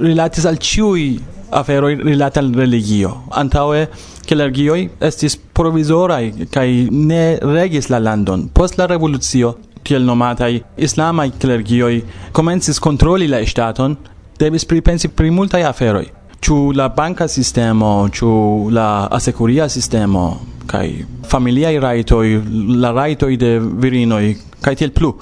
rilatis 0.00 0.44
al 0.44 0.58
ĉiuj 0.58 1.06
aferoi 1.50 1.94
rilate 2.02 2.38
al 2.38 2.52
religio. 2.54 3.12
Antaŭe 3.30 3.86
klergioj 4.26 4.80
estis 5.08 5.36
provisorai 5.36 6.48
kai 6.50 6.88
ne 6.90 7.38
regis 7.42 7.90
la 7.92 7.98
landon. 8.02 8.48
Post 8.48 8.78
la 8.78 8.86
revolucio 8.90 9.54
tiel 9.86 10.04
nomatai 10.04 10.62
islamaj 10.76 11.30
clergioi 11.40 12.02
komencis 12.32 12.80
kontroli 12.82 13.28
la 13.30 13.44
staton 13.46 13.96
devis 14.38 14.66
pripensi 14.66 15.08
pri 15.08 15.30
multai 15.30 15.62
aferoi. 15.62 16.06
Ciu 16.40 16.72
la 16.76 16.88
banka 16.88 17.26
sistemo, 17.28 18.08
ciu 18.12 18.68
la 18.70 19.06
asecuria 19.10 19.68
sistemo, 19.68 20.24
kai 20.68 21.04
familiaj 21.26 21.78
raitoi, 21.80 22.34
la 22.76 22.92
raitoi 22.92 23.38
de 23.40 23.56
virinoj, 23.58 24.24
kai 24.62 24.74
tiel 24.76 24.92
plu. 24.92 25.14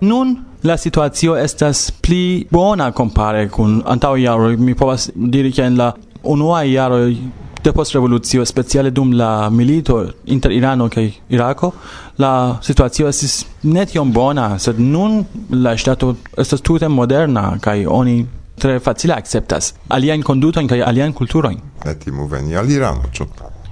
Nun 0.00 0.36
la 0.62 0.76
situazio 0.76 1.36
estas 1.36 1.90
pli 1.90 2.46
bona 2.50 2.92
compare 2.92 3.48
kun 3.48 3.82
antaŭ 3.86 4.16
jaroj. 4.16 4.56
Mi 4.56 4.74
povas 4.74 5.10
diri 5.14 5.52
ke 5.52 5.62
en 5.62 5.76
la 5.78 5.92
unua 6.22 6.62
jaroj 6.62 7.16
de 7.64 7.72
post 7.72 7.94
revolucio 7.94 8.44
speciale 8.44 8.90
dum 8.90 9.12
la 9.12 9.50
milito 9.50 10.04
inter 10.24 10.52
Irano 10.52 10.88
kaj 10.88 11.10
Irako 11.28 11.72
la 12.18 12.58
situacio 12.62 13.08
estis 13.08 13.44
ne 13.62 13.86
tiom 13.86 14.12
bona 14.12 14.58
sed 14.58 14.78
nun 14.80 15.24
la 15.50 15.76
ŝtato 15.76 16.14
estas 16.36 16.60
tute 16.60 16.88
moderna 16.88 17.58
kaj 17.60 17.86
oni 17.86 18.26
tre 18.58 18.78
facile 18.80 19.14
akceptas 19.14 19.74
aliajn 19.88 20.22
kondutojn 20.22 20.68
kaj 20.68 20.82
aliajn 20.82 21.12
kulturojn. 21.12 21.60
Ne 21.84 21.94
timu 21.94 22.26
veni 22.26 22.56
al 22.56 22.70
Irano, 22.70 23.10
ĉu? 23.12 23.26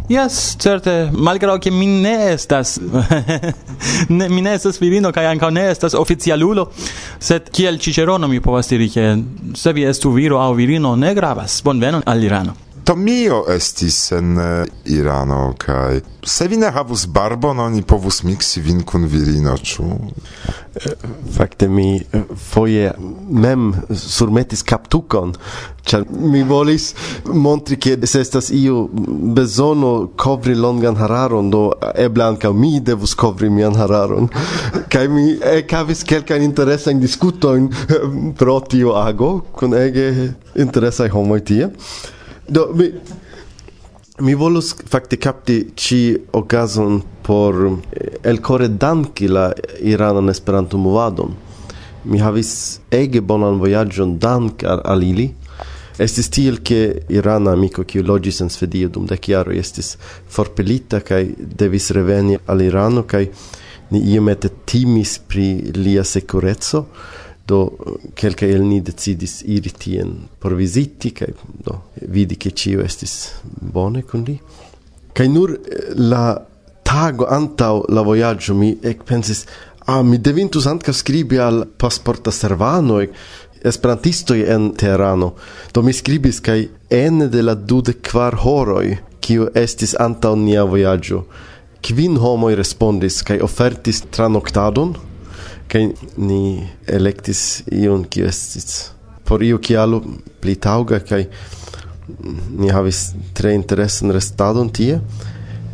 Yes, 0.08 0.56
certe, 0.56 1.10
malgrado 1.12 1.58
che 1.58 1.70
mi 1.70 1.86
ne 1.86 2.30
estas 2.30 2.78
ne, 4.08 4.28
mi 4.28 4.40
ne 4.40 4.52
estas 4.54 4.78
virino 4.78 5.10
kaj 5.10 5.26
anca 5.26 5.50
ne 5.50 5.64
estas 5.70 5.94
oficialulo, 5.98 6.68
sed 7.18 7.50
kiel 7.50 7.80
Cicerono 7.82 8.28
mi 8.28 8.40
povas 8.40 8.68
diri 8.68 8.88
che 8.88 9.24
se 9.52 9.72
vi 9.72 9.82
estu 9.82 10.12
viro 10.12 10.40
au 10.40 10.54
virino 10.54 10.94
ne 10.94 11.12
gravas. 11.12 11.60
Bonvenon 11.62 12.02
al 12.04 12.22
Irano. 12.22 12.65
Tomio 12.86 13.40
estis 13.50 14.12
en 14.14 14.38
eh, 14.38 14.66
Irano 14.94 15.54
kaj 15.58 16.00
se 16.26 16.46
vi 16.48 16.56
ne 16.56 16.68
havus 16.70 17.06
barbon, 17.06 17.58
oni 17.60 17.82
povus 17.82 18.22
miksi 18.22 18.60
vin 18.60 18.84
kun 18.86 19.08
virino, 19.10 19.56
ĉu? 19.58 19.84
Eh, 20.74 20.92
fakte 21.34 21.68
mi 21.68 21.96
eh, 21.96 22.22
foje 22.50 22.92
mem 23.30 23.72
surmetis 23.90 24.62
kaptukon, 24.62 25.34
ĉar 25.82 26.06
mi 26.10 26.44
volis 26.46 26.92
montri 27.26 27.74
ke 27.82 27.96
se 28.06 28.22
estas 28.22 28.52
iu 28.54 28.86
bezono 29.34 29.92
kovri 30.16 30.54
longan 30.54 30.98
hararon, 31.02 31.50
do 31.50 31.68
eble 31.94 32.24
ankaŭ 32.30 32.54
mi 32.54 32.78
devus 32.80 33.18
kovri 33.18 33.50
mian 33.50 33.74
hararon. 33.74 34.30
kaj 34.94 35.08
mi 35.10 35.28
ekhavis 35.58 36.06
kelkajn 36.06 36.46
interesajn 36.52 37.02
diskutojn 37.02 37.70
pro 38.38 38.60
tio 38.60 38.94
ago 39.02 39.40
kun 39.58 39.74
ege 39.74 40.12
interesaj 40.54 41.10
homoj 41.18 41.42
tie. 41.50 41.74
Do, 42.48 42.70
mi... 42.74 42.92
Mi 44.18 44.34
volus 44.34 44.74
fakte 44.88 45.16
capti 45.16 45.70
ci 45.74 46.16
okazon 46.32 47.02
por 47.22 47.54
eh, 47.92 48.16
elkore 48.22 48.68
danki 48.68 49.28
la 49.28 49.52
iranan 49.80 50.30
Esperanto-movadon. 50.32 51.34
Mi 52.04 52.18
havis 52.18 52.80
ege 52.90 53.20
bonan 53.20 53.58
vojaĝon 53.60 54.14
dank 54.18 54.64
al 54.64 55.04
ili. 55.04 55.26
Estis 55.98 56.30
tiel 56.32 56.62
ke 56.64 56.80
irana 57.12 57.52
amiko 57.52 57.84
kiu 57.84 58.06
loĝis 58.08 58.40
en 58.40 58.48
Svedio 58.52 58.88
dum 58.88 59.04
dek 59.10 59.28
jaroj 59.28 59.58
estis 59.60 59.94
forpelita 60.32 61.02
kaj 61.04 61.22
devis 61.36 61.90
reveni 61.96 62.38
al 62.46 62.64
Irano 62.64 63.04
kaj 63.08 63.26
ni 63.90 64.00
iomete 64.14 64.48
timis 64.64 65.18
pri 65.28 65.72
lia 65.76 66.04
sekureco 66.04 66.86
do 67.46 67.60
kelke 68.14 68.48
el 68.50 68.64
ni 68.66 68.80
decidis 68.80 69.42
iri 69.46 69.70
tien 69.70 70.12
por 70.40 70.54
visiti 70.58 71.12
kai 71.14 71.32
do 71.64 71.78
vidi 72.02 72.36
ke 72.36 72.50
cio 72.50 72.82
estis 72.82 73.14
bone 73.44 74.02
kun 74.02 74.24
li. 74.26 74.36
Kai 75.14 75.28
nur 75.28 75.54
eh, 75.54 75.94
la 75.96 76.36
tago 76.86 77.26
antau 77.30 77.84
la 77.88 78.02
voyaggio 78.02 78.54
mi 78.54 78.76
ekpensis 78.82 79.46
ah 79.86 80.02
mi 80.02 80.18
devintus 80.18 80.66
ankaŭ 80.66 80.94
skribi 80.94 81.38
al 81.38 81.64
pasporta 81.78 82.30
servano 82.30 83.00
esperantisto 83.62 84.34
en 84.34 84.72
Teherano. 84.74 85.34
Do 85.72 85.82
mi 85.82 85.92
skribis 85.92 86.40
kai 86.40 86.68
en 86.90 87.30
de 87.30 87.42
la 87.42 87.54
dude 87.54 87.94
kvar 88.02 88.34
horoi 88.44 88.98
kiu 89.20 89.48
estis 89.54 89.94
antaŭ 89.98 90.34
nia 90.38 90.64
vojaĝo 90.64 91.24
kvin 91.86 92.16
homoj 92.18 92.54
respondis 92.58 93.20
kaj 93.26 93.38
ofertis 93.46 94.02
tranoktadon 94.14 94.94
kai 95.68 95.88
ni 96.16 96.66
electis 96.86 97.62
ion 97.72 98.04
kiu 98.04 98.26
estis 98.26 98.90
por 99.24 99.42
iu 99.42 99.58
kialo 99.58 100.02
pli 100.40 100.54
tauga 100.68 101.00
kai 101.00 101.26
ni 102.58 102.70
havis 102.70 103.00
tre 103.34 103.54
interesan 103.54 104.14
restadon 104.14 104.70
tie 104.70 105.00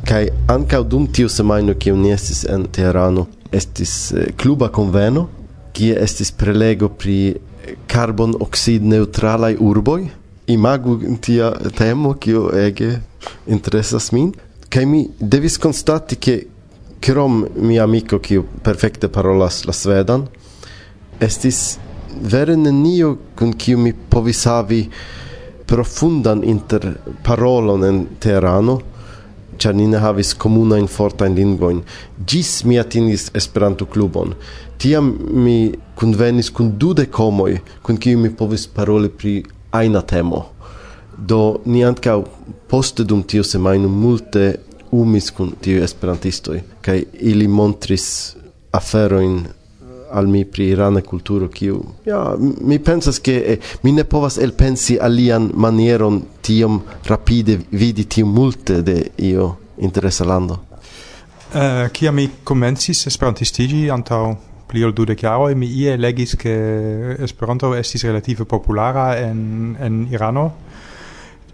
kai 0.09 0.24
ankaŭ 0.55 0.83
dum 0.94 1.07
tiu 1.07 1.28
semajno 1.28 1.74
kiu 1.74 1.96
ni 1.96 2.11
estis 2.16 2.44
en 2.48 2.66
Teherano 2.72 3.26
estis 3.52 4.12
eh, 4.12 4.33
kluba 4.37 4.68
conveno 4.68 5.28
qui 5.72 5.92
estis 5.92 6.31
prelego 6.33 6.88
pri 6.88 7.37
carbon 7.87 8.35
oxid 8.40 8.83
neutralai 8.83 9.57
urboi. 9.61 10.09
Imagu 10.46 10.98
tia 11.20 11.52
temo 11.76 12.14
qui 12.14 12.35
ege 12.66 13.00
interesas 13.46 14.12
min. 14.12 14.33
Kai 14.68 14.87
mi 14.87 15.07
devis 15.18 15.59
constati 15.59 16.16
ke 16.16 16.46
krom 17.03 17.47
mia 17.57 17.85
amiko 17.85 18.19
ki 18.23 18.41
perfekte 18.62 19.09
parolas 19.09 19.65
la 19.67 19.75
svedan 19.75 20.27
estis 21.21 21.79
vere 22.35 22.57
nenio 22.57 23.17
kun 23.38 23.53
kiu 23.53 23.79
mi 23.79 23.93
povis 23.93 24.45
havi 24.47 24.85
profundan 25.67 26.45
interparolon 26.45 27.85
en 27.88 28.01
Teherano 28.21 28.81
ĉar 29.62 29.75
ni 29.79 29.87
ne 29.87 29.99
havis 30.03 30.33
komunajn 30.45 30.88
fortajn 30.91 31.37
lingvojn 31.38 31.83
ĝis 32.29 32.51
mi 32.67 32.79
atingis 32.81 33.29
Esperanto-klubon. 33.38 34.35
Tiam 34.79 35.12
mi 35.45 35.73
kunvenis 35.99 36.51
kun 36.51 36.73
dudek 36.83 37.15
homoj, 37.21 37.59
kun 37.83 37.99
kiuj 38.03 38.19
mi 38.19 38.31
povis 38.38 38.67
paroli 38.67 39.11
pri 39.11 39.35
ajna 39.79 40.03
temo. 40.03 40.45
Do 41.19 41.61
ni 41.65 41.85
ankaŭ 41.87 42.19
poste 42.71 43.05
dum 43.05 43.23
tiu 43.23 43.45
semajno 43.47 43.88
multe 43.88 44.47
umis 44.92 45.31
kun 45.31 45.55
tiu 45.61 45.83
esperantistoj 45.85 46.61
kaj 46.85 47.02
ili 47.33 47.48
montris 47.48 48.07
aferojn 48.72 49.38
eh, 49.38 49.48
al 50.12 50.28
mi 50.28 50.44
pri 50.44 50.68
irana 50.74 51.00
kulturo 51.00 51.48
kiu 51.48 51.81
ja 52.07 52.22
mi 52.61 52.78
pensas 52.78 53.18
ke 53.18 53.37
eh, 53.55 53.72
mi 53.83 53.92
ne 53.92 54.05
povas 54.05 54.38
elpensi 54.38 54.98
alian 55.00 55.50
manieron 55.55 56.22
tiom 56.42 56.83
rapide 57.09 57.59
vidi 57.70 58.05
tiom 58.05 58.35
multe 58.35 58.83
de 58.83 59.02
io 59.18 59.55
interesa 59.78 60.24
lando. 60.24 60.59
Uh, 61.55 61.88
kia 61.92 62.12
mi 62.12 62.28
komencis 62.44 63.07
esperantistigi 63.07 63.90
antaŭ 63.92 64.22
pli 64.72 64.85
ol 64.87 64.94
dudek 64.96 65.20
jaroj 65.26 65.52
mi 65.59 65.68
ie 65.68 65.98
legis 66.00 66.33
ke 66.40 66.52
Esperanto 67.26 67.74
estis 67.76 68.07
relative 68.09 68.46
populara 68.48 69.11
en 69.20 69.76
en 69.81 70.07
Irano 70.12 70.46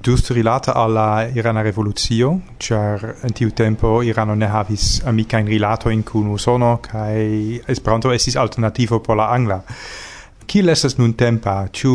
giusto 0.00 0.34
rilata 0.34 0.74
alla 0.74 1.28
Irana 1.34 1.62
Revoluzio, 1.62 2.40
char 2.56 3.16
in 3.22 3.32
tiu 3.32 3.50
tempo 3.50 4.02
Irano 4.02 4.34
ne 4.34 4.46
havis 4.46 5.02
amica 5.04 5.38
in 5.38 5.46
rilato 5.46 5.88
in 5.90 6.02
cunu 6.02 6.36
sono, 6.36 6.78
kaj 6.80 7.60
Esperanto 7.66 8.12
estis 8.12 8.36
alternativo 8.36 9.00
por 9.00 9.16
la 9.16 9.30
angla. 9.30 9.62
Kiel 10.46 10.68
estas 10.68 10.96
nuntempa? 10.96 11.68
Ĉu 11.72 11.92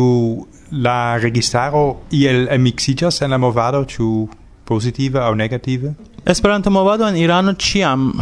la 0.84 1.16
registaro 1.18 2.04
iel 2.10 2.48
amiksiĝas 2.52 3.22
en 3.24 3.30
la 3.34 3.38
movado, 3.38 3.84
ĉu 3.84 4.28
positive 4.64 5.20
aŭ 5.20 5.34
negative? 5.34 5.94
Esperanto 6.24 6.70
movado 6.70 7.08
en 7.08 7.16
Irano 7.16 7.52
ĉiam 7.54 8.12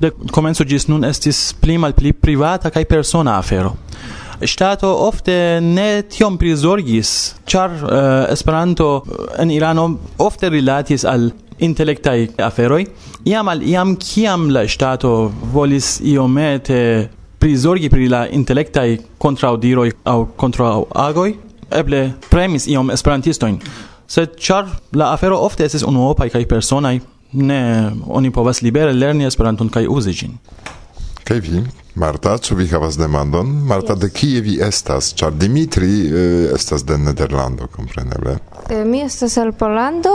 de 0.00 0.10
komenco 0.32 0.64
ĝis 0.64 0.88
nun 0.88 1.04
estis 1.04 1.52
pli 1.60 1.78
malpli 1.78 2.12
privata 2.12 2.70
kaj 2.70 2.84
persona 2.90 3.38
afero 3.38 3.74
stato 4.46 4.88
ofte 5.06 5.60
ne 5.60 6.02
tiom 6.08 6.38
prizorgis, 6.38 7.34
char 7.46 7.70
uh, 7.70 8.32
Esperanto 8.32 9.02
eh, 9.04 9.42
en 9.42 9.50
Irano 9.50 9.86
ofte 10.18 10.50
rilatis 10.50 11.04
al 11.04 11.30
intellectai 11.62 12.28
aferoj, 12.42 12.86
iam 13.24 13.48
al 13.48 13.62
iam 13.62 13.96
kiam 13.96 14.50
la 14.50 14.66
stato 14.68 15.30
volis 15.52 16.00
iomete 16.00 17.08
prizorgi 17.38 17.90
pri 17.90 18.08
la 18.08 18.26
intellectai 18.30 18.98
contraudiroi 19.18 19.90
aŭ 20.04 20.18
kontraŭagoj, 20.36 21.32
eble 21.72 22.04
premis 22.30 22.66
iom 22.70 22.90
esperantistoin 22.94 23.58
Sed 24.12 24.36
char 24.36 24.66
la 24.92 25.12
afero 25.12 25.38
ofte 25.40 25.64
esis 25.64 25.84
unuopai 25.88 26.28
kai 26.30 26.44
personai 26.46 27.00
ne 27.32 27.90
oni 28.08 28.30
povas 28.30 28.60
libere 28.62 28.92
lerni 28.92 29.24
Esperanton 29.24 29.70
kaj 29.72 29.86
uzi 29.88 30.12
gin 30.12 30.36
Kaj 31.24 31.38
vi? 31.40 31.62
Marta, 31.94 32.38
ĉu 32.38 32.56
vi 32.56 32.66
havas 32.70 32.96
demandon? 32.98 33.46
Marta, 33.68 33.92
yes. 33.92 34.00
de 34.00 34.10
kie 34.10 34.40
vi 34.40 34.58
estas? 34.64 35.12
Ĉar 35.14 35.34
Dimitri 35.36 35.92
eh, 36.08 36.54
estas 36.54 36.86
de 36.88 36.96
Nederlando, 36.98 37.68
kompreneble. 37.72 38.38
Eh, 38.68 38.84
mi 38.84 39.02
estas 39.04 39.36
el 39.36 39.52
Polando, 39.52 40.12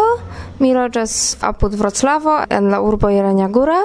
mi 0.59 0.73
loĝas 0.73 1.37
apud 1.41 1.77
Vroclavo 1.77 2.39
en 2.49 2.71
la 2.73 2.81
urbo 2.81 3.09
Jelenia 3.13 3.47
Góra 3.47 3.83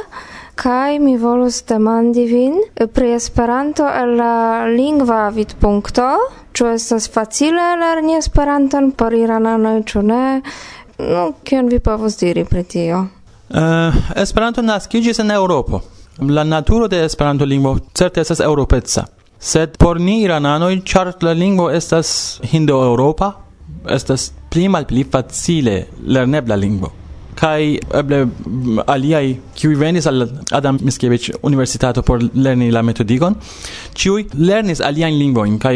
kaj 0.55 0.99
mi 0.99 1.17
volus 1.17 1.63
demandi 1.65 2.27
vin 2.27 2.55
eh, 2.77 2.87
pri 2.87 3.13
Esperanto 3.13 3.89
el 3.89 4.17
la 4.17 4.67
lingva 4.67 5.29
vidpunkto. 5.29 6.09
Ĉu 6.53 6.67
estas 6.75 7.09
facile 7.11 7.77
lerni 7.81 8.17
Esperanton 8.19 8.91
por 8.93 9.15
irananoj, 9.15 9.79
ĉu 9.89 10.03
ne? 10.03 10.43
Nu, 10.99 11.33
kion 11.45 11.69
vi 11.73 11.81
povus 11.81 12.19
diri 12.21 12.45
pri 12.45 12.65
tio? 12.65 13.07
Uh, 13.53 13.97
Esperanto 14.17 14.63
naskiĝis 14.63 15.19
en 15.25 15.33
Eŭropo. 15.33 15.81
La 16.19 16.45
naturo 16.45 16.89
de 16.89 17.05
Esperanto-lingvo 17.05 17.79
certe 17.95 18.21
estas 18.21 18.41
eŭropeca, 18.45 19.07
sed 19.41 19.79
por 19.81 20.01
ni 20.01 20.19
irananoj, 20.27 20.75
ĉar 20.85 21.15
la 21.25 21.33
lingvo 21.33 21.71
estas 21.73 22.41
hindoeŭropa, 22.51 23.31
estas 23.97 24.29
pli 24.53 24.67
malpli 24.69 25.07
facile 25.09 25.87
lernebla 26.05 26.59
lingvo. 26.61 26.93
Kaj 27.41 27.63
eble 27.97 28.19
aliaj, 28.93 29.25
kiuj 29.57 29.79
venis 29.81 30.07
al 30.07 30.27
Adam 30.53 30.79
Mickiewicz 30.83 31.39
universitato 31.43 32.03
por 32.03 32.21
lerni 32.35 32.69
la 32.71 32.85
metodikon, 32.85 33.39
ĉiuj 33.97 34.29
lernis 34.37 34.85
aliajn 34.85 35.17
lingvojn 35.17 35.59
kaj 35.59 35.75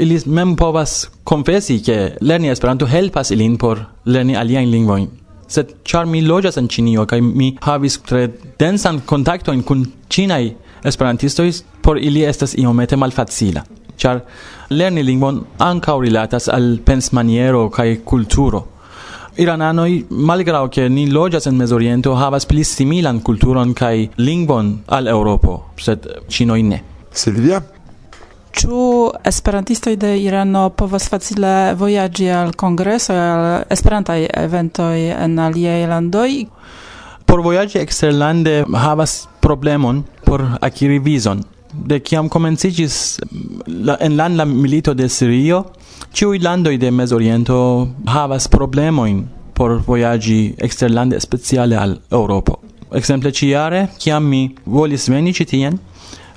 ili 0.00 0.18
mem 0.26 0.56
povas 0.56 1.10
konfesi 1.24 1.82
ke 1.84 2.16
lerni 2.24 2.48
Esperanto 2.48 2.88
helpas 2.88 3.30
ilin 3.30 3.60
por 3.60 3.84
lerni 4.06 4.40
aliajn 4.40 4.72
lingvojn 4.72 5.25
sed 5.48 5.74
char 5.84 6.06
mi 6.06 6.22
loĝas 6.22 6.58
en 6.60 6.68
Ĉinio 6.68 7.06
kaj 7.06 7.20
mi 7.22 7.56
havis 7.62 7.98
tre 8.06 8.28
densan 8.58 9.00
kontaktojn 9.06 9.62
kun 9.62 9.84
ĉinaj 10.08 10.44
esperantistoj, 10.86 11.50
por 11.82 11.98
ili 11.98 12.22
estas 12.24 12.54
iomete 12.58 12.96
malfacila. 12.96 13.64
Ĉar 13.96 14.20
lerni 14.70 15.02
lingvon 15.02 15.40
ankaŭ 15.58 16.00
rilatas 16.04 16.48
al 16.52 16.78
pensmaniero 16.84 17.68
kaj 17.70 18.02
kulturo. 18.04 18.64
Irananoj, 19.36 19.90
malgraŭ 20.10 20.62
ke 20.72 20.88
ni 20.88 21.06
loĝas 21.12 21.46
en 21.46 21.56
Mezoriento, 21.60 22.14
havas 22.16 22.46
pli 22.48 22.64
similan 22.64 23.20
kulturon 23.20 23.74
kaj 23.76 24.08
lingvon 24.16 24.78
al 24.96 25.10
Eŭropo, 25.12 25.58
sed 25.76 26.06
ĉinoj 26.32 26.62
ne. 26.70 26.82
Silvia, 27.12 27.60
Ĉu 28.56 28.76
esperantistoj 29.28 29.98
de 30.00 30.14
Irano 30.16 30.70
povas 30.72 31.10
facile 31.12 31.74
vojaĝi 31.76 32.30
al 32.32 32.54
kongresoj, 32.56 33.16
al 33.20 33.48
esperantaj 33.74 34.22
eventoj 34.32 34.94
en 35.12 35.34
aliaj 35.44 35.82
landoj? 35.90 36.30
Por 37.28 37.42
vojaĝi 37.44 37.82
eksterlande 37.82 38.62
havas 38.72 39.26
problemon 39.44 40.00
por 40.24 40.46
akiri 40.68 40.96
vizon. 41.04 41.42
De 41.74 41.98
kiam 42.00 42.30
komenciĝis 42.32 42.96
la 43.90 43.98
enlanda 44.00 44.46
milito 44.48 44.94
de 44.96 45.08
Sirio, 45.12 45.60
ĉiuj 46.16 46.40
landoj 46.40 46.78
de 46.80 46.90
Mezoriento 46.90 47.58
havas 48.08 48.48
problemojn 48.48 49.20
por 49.52 49.82
vojaĝi 49.84 50.54
eksterlande 50.64 51.20
speciale 51.20 51.76
al 51.76 51.98
Eŭropo. 52.08 52.56
Ekzemple 52.96 53.34
ĉiare, 53.36 53.88
kiam 54.00 54.24
mi 54.24 54.46
volis 54.64 55.10
veni 55.12 55.36
ĉi 55.36 55.48
tien, 55.52 55.78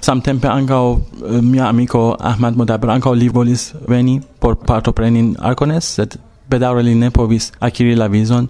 Samtempe 0.01 0.47
ankaŭ 0.47 0.83
eh, 0.95 1.41
mia 1.41 1.67
amiko 1.67 2.15
Ahmad 2.19 2.57
Modaber 2.57 2.89
ankaŭ 2.95 3.13
li 3.13 3.29
volis 3.29 3.73
veni 3.87 4.19
por 4.39 4.55
partopreni 4.55 5.19
in 5.19 5.31
Arkones, 5.39 5.93
sed 5.99 6.17
bedaŭre 6.49 6.83
li 6.83 6.95
ne 6.95 7.11
povis 7.11 7.51
akiri 7.59 7.95
la 7.95 8.07
vizon 8.07 8.47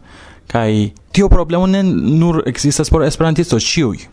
kaj 0.49 0.69
tio 1.11 1.29
problemo 1.29 1.67
ne 1.67 1.83
nur 1.83 2.41
ekzistas 2.49 2.89
por 2.89 3.03
esperantistoj, 3.05 3.59
ĉiuj 3.59 4.05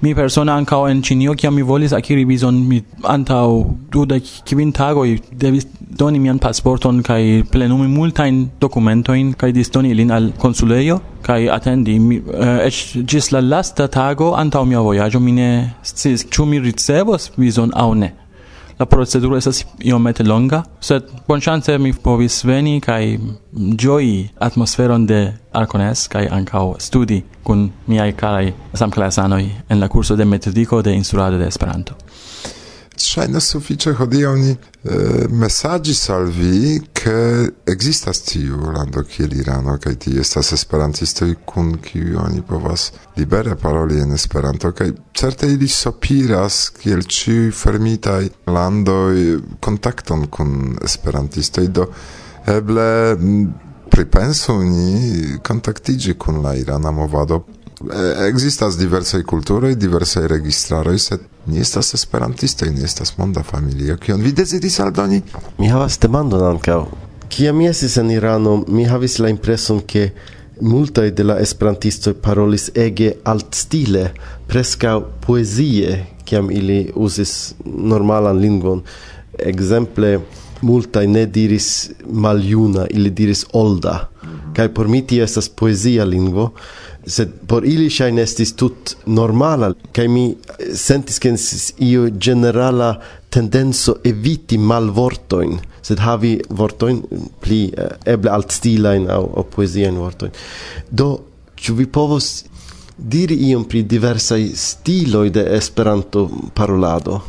mi 0.00 0.14
persona 0.14 0.56
ankaŭ 0.60 0.82
en 0.90 1.02
Ĉinio 1.02 1.34
kiam 1.34 1.54
mi 1.54 1.62
volis 1.62 1.92
akiri 1.92 2.24
vizon 2.24 2.60
mi 2.68 2.82
antaŭ 3.02 3.46
dudek 3.92 4.30
kvin 4.48 4.72
tagoj 4.72 5.18
devis 5.30 5.66
doni 5.98 6.18
mian 6.18 6.38
pasporton 6.38 7.02
kaj 7.02 7.22
plenumi 7.52 7.88
multajn 7.88 8.48
dokumentojn 8.60 9.32
kaj 9.38 9.52
distoni 9.52 9.90
ilin 9.94 10.10
al 10.10 10.30
konsulejo 10.38 11.00
kaj 11.24 11.48
atendi. 11.50 11.98
Mi, 11.98 12.16
eh, 12.16 13.30
la 13.32 13.40
lasta 13.40 13.86
tago 13.88 14.34
antaŭ 14.36 14.64
mia 14.64 14.80
vojaĝo 14.80 15.20
mi 15.20 15.32
ne 15.32 15.48
sciis 15.82 16.26
ĉu 16.30 16.46
mi 16.46 16.60
ricevos 16.60 17.30
vizon 17.36 17.72
aŭ 17.74 17.94
ne? 17.94 18.12
La 18.78 18.86
proceduro 18.86 19.36
estas 19.36 19.64
iomete 19.86 20.24
longa, 20.26 20.62
sed 20.80 21.10
bonŝance 21.28 21.76
mi 21.78 21.92
povis 21.92 22.40
veni 22.44 22.80
kaj 22.82 23.02
ĝoji 23.84 24.16
atmosferon 24.42 25.06
de 25.06 25.20
Arcones 25.54 26.08
kaj 26.10 26.24
ankaŭ 26.38 26.64
studi 26.82 27.20
kun 27.46 27.68
miaj 27.86 28.10
karaj 28.18 28.48
samklasanoj 28.74 29.44
en 29.68 29.80
la 29.80 29.88
kurso 29.88 30.16
de 30.16 30.24
metodiko 30.24 30.82
de 30.82 30.94
instruado 30.94 31.38
de 31.38 31.46
Esperanto. 31.46 31.94
Ŝajne 33.00 33.40
sufiĉe 33.42 33.92
hodiaŭ 33.98 34.32
ni 34.38 34.52
eh, 34.54 35.24
mesaĝis 35.30 36.02
al 36.14 36.28
vi, 36.30 36.78
ke 36.94 37.14
ekzistas 37.68 38.22
tiu 38.28 38.70
lando 38.72 39.02
kiel 39.08 39.34
Irano 39.36 39.74
kaj 39.82 39.94
tie 40.04 40.20
estas 40.22 40.52
esperantistoj 40.56 41.34
kun 41.44 41.74
kiuj 41.84 42.14
oni 42.22 42.42
povas 42.48 42.92
libere 43.16 43.56
paroli 43.60 43.98
en 44.00 44.14
Esperanto 44.14 44.70
kaj 44.72 44.92
certe 45.14 45.50
ili 45.52 45.68
sopiras 45.68 46.70
kiel 46.78 47.02
ĉiuj 47.02 47.50
fermitaj 47.52 48.22
landoj 48.46 49.40
kontakton 49.60 50.28
kun 50.30 50.78
esperantistoj. 50.84 51.66
Do 51.68 51.88
eble 52.46 52.88
pripensu 53.90 54.56
ni 54.62 55.38
kontaktiĝi 55.42 56.14
kun 56.14 56.42
la 56.46 56.54
irana 56.56 56.90
movado. 56.90 57.44
Existas 58.28 58.78
diversaj 58.78 59.22
kulturoj, 59.22 59.74
diversaj 59.74 60.28
registraroj, 60.28 60.98
sed 60.98 61.20
ni 61.46 61.60
estas 61.60 61.94
esperantistoj, 61.94 62.70
ni 62.70 62.84
estas 62.84 63.16
monda 63.18 63.42
familio. 63.42 63.96
Kion 63.96 64.22
vi 64.22 64.32
deziris 64.32 64.80
aldoni? 64.80 65.22
Mi 65.58 65.68
havas 65.68 65.98
demandon 65.98 66.44
ankaŭ. 66.48 66.84
Kiam 67.28 67.56
mi 67.56 67.66
estis 67.68 67.96
en 67.96 68.10
Irano, 68.10 68.64
mi 68.68 68.84
havis 68.84 69.18
la 69.18 69.28
impreson 69.28 69.80
ke 69.80 70.10
multaj 70.60 71.10
de 71.10 71.24
la 71.24 71.38
esperantistoj 71.42 72.14
parolis 72.22 72.68
ege 72.74 73.14
altstile, 73.24 74.10
preskaŭ 74.46 75.00
poezie, 75.26 75.98
kiam 76.24 76.50
ili 76.50 76.92
uzis 76.94 77.54
normalan 77.64 78.38
lingvon. 78.38 78.84
Ekzemple, 79.38 80.18
multaj 80.62 81.06
ne 81.06 81.26
diris 81.26 81.90
maljuna, 82.06 82.86
ili 82.90 83.10
diris 83.10 83.44
olda. 83.52 84.10
Mm 84.22 84.28
-hmm. 84.28 84.54
Kaj 84.56 84.74
por 84.74 84.88
mi 84.88 85.06
tio 85.06 85.24
estas 85.24 85.48
poezia 85.48 86.04
lingvo, 86.04 86.52
sed 87.06 87.34
por 87.46 87.66
ili 87.66 87.90
ŝajne 87.90 88.22
estis 88.22 88.54
tut 88.56 88.94
normala 89.06 89.72
kaj 89.92 90.08
mi 90.08 90.24
eh, 90.30 90.72
sentis 90.76 91.20
ke 91.20 91.34
io 91.84 92.08
generala 92.10 92.94
tendenco 93.30 93.96
eviti 94.04 94.58
malvortojn 94.58 95.58
sed 95.82 96.00
havi 96.00 96.38
vortojn 96.48 97.02
eh, 97.04 97.28
pli 97.40 97.60
eh, 97.76 97.92
eble 98.14 98.30
altstilajn 98.30 99.08
aŭ, 99.10 99.22
aŭ 99.38 99.46
poeziajn 99.54 100.00
vortojn. 100.00 100.32
Do 100.90 101.08
ĉu 101.56 101.74
vi 101.74 101.86
povos 101.86 102.32
diri 102.96 103.36
iom 103.50 103.64
pri 103.68 103.82
diversaj 103.82 104.42
stiloj 104.54 105.28
de 105.34 105.48
Esperanto 105.56 106.28
parolado 106.54 107.20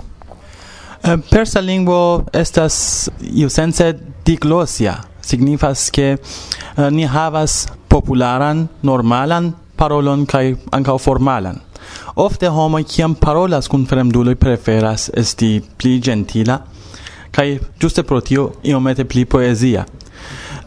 Persa 1.30 1.62
lingvo 1.62 2.26
estas 2.34 3.10
iusence 3.22 3.92
diglosia, 4.26 4.96
signifas 5.22 5.92
ke 5.94 6.16
uh, 6.16 6.88
ni 6.90 7.06
havas 7.06 7.68
popularan, 7.90 8.64
normalan 8.82 9.52
parolon 9.78 10.26
kaj 10.26 10.56
ankaŭ 10.72 10.98
formalan. 10.98 11.60
Ofte 12.16 12.50
homoj 12.50 12.84
kiam 12.84 13.16
parolas 13.16 13.68
kun 13.68 13.86
fremduloj 13.86 14.36
preferas 14.36 15.10
esti 15.14 15.62
pli 15.78 16.00
gentila 16.00 16.60
kaj 17.36 17.58
ĝuste 17.82 18.04
pro 18.04 18.22
tio 18.22 18.50
iomete 18.64 19.06
pli 19.06 19.26
poezia. 19.26 19.86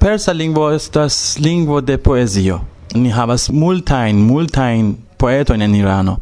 Persa 0.01 0.33
lingvo 0.33 0.69
estas 0.71 1.39
lingvo 1.39 1.81
de 1.81 1.97
poezio. 1.99 2.61
Ni 2.95 3.11
havas 3.11 3.49
multajn, 3.51 4.21
multajn 4.27 4.93
poetojn 5.19 5.63
en 5.63 5.75
Irano. 5.75 6.17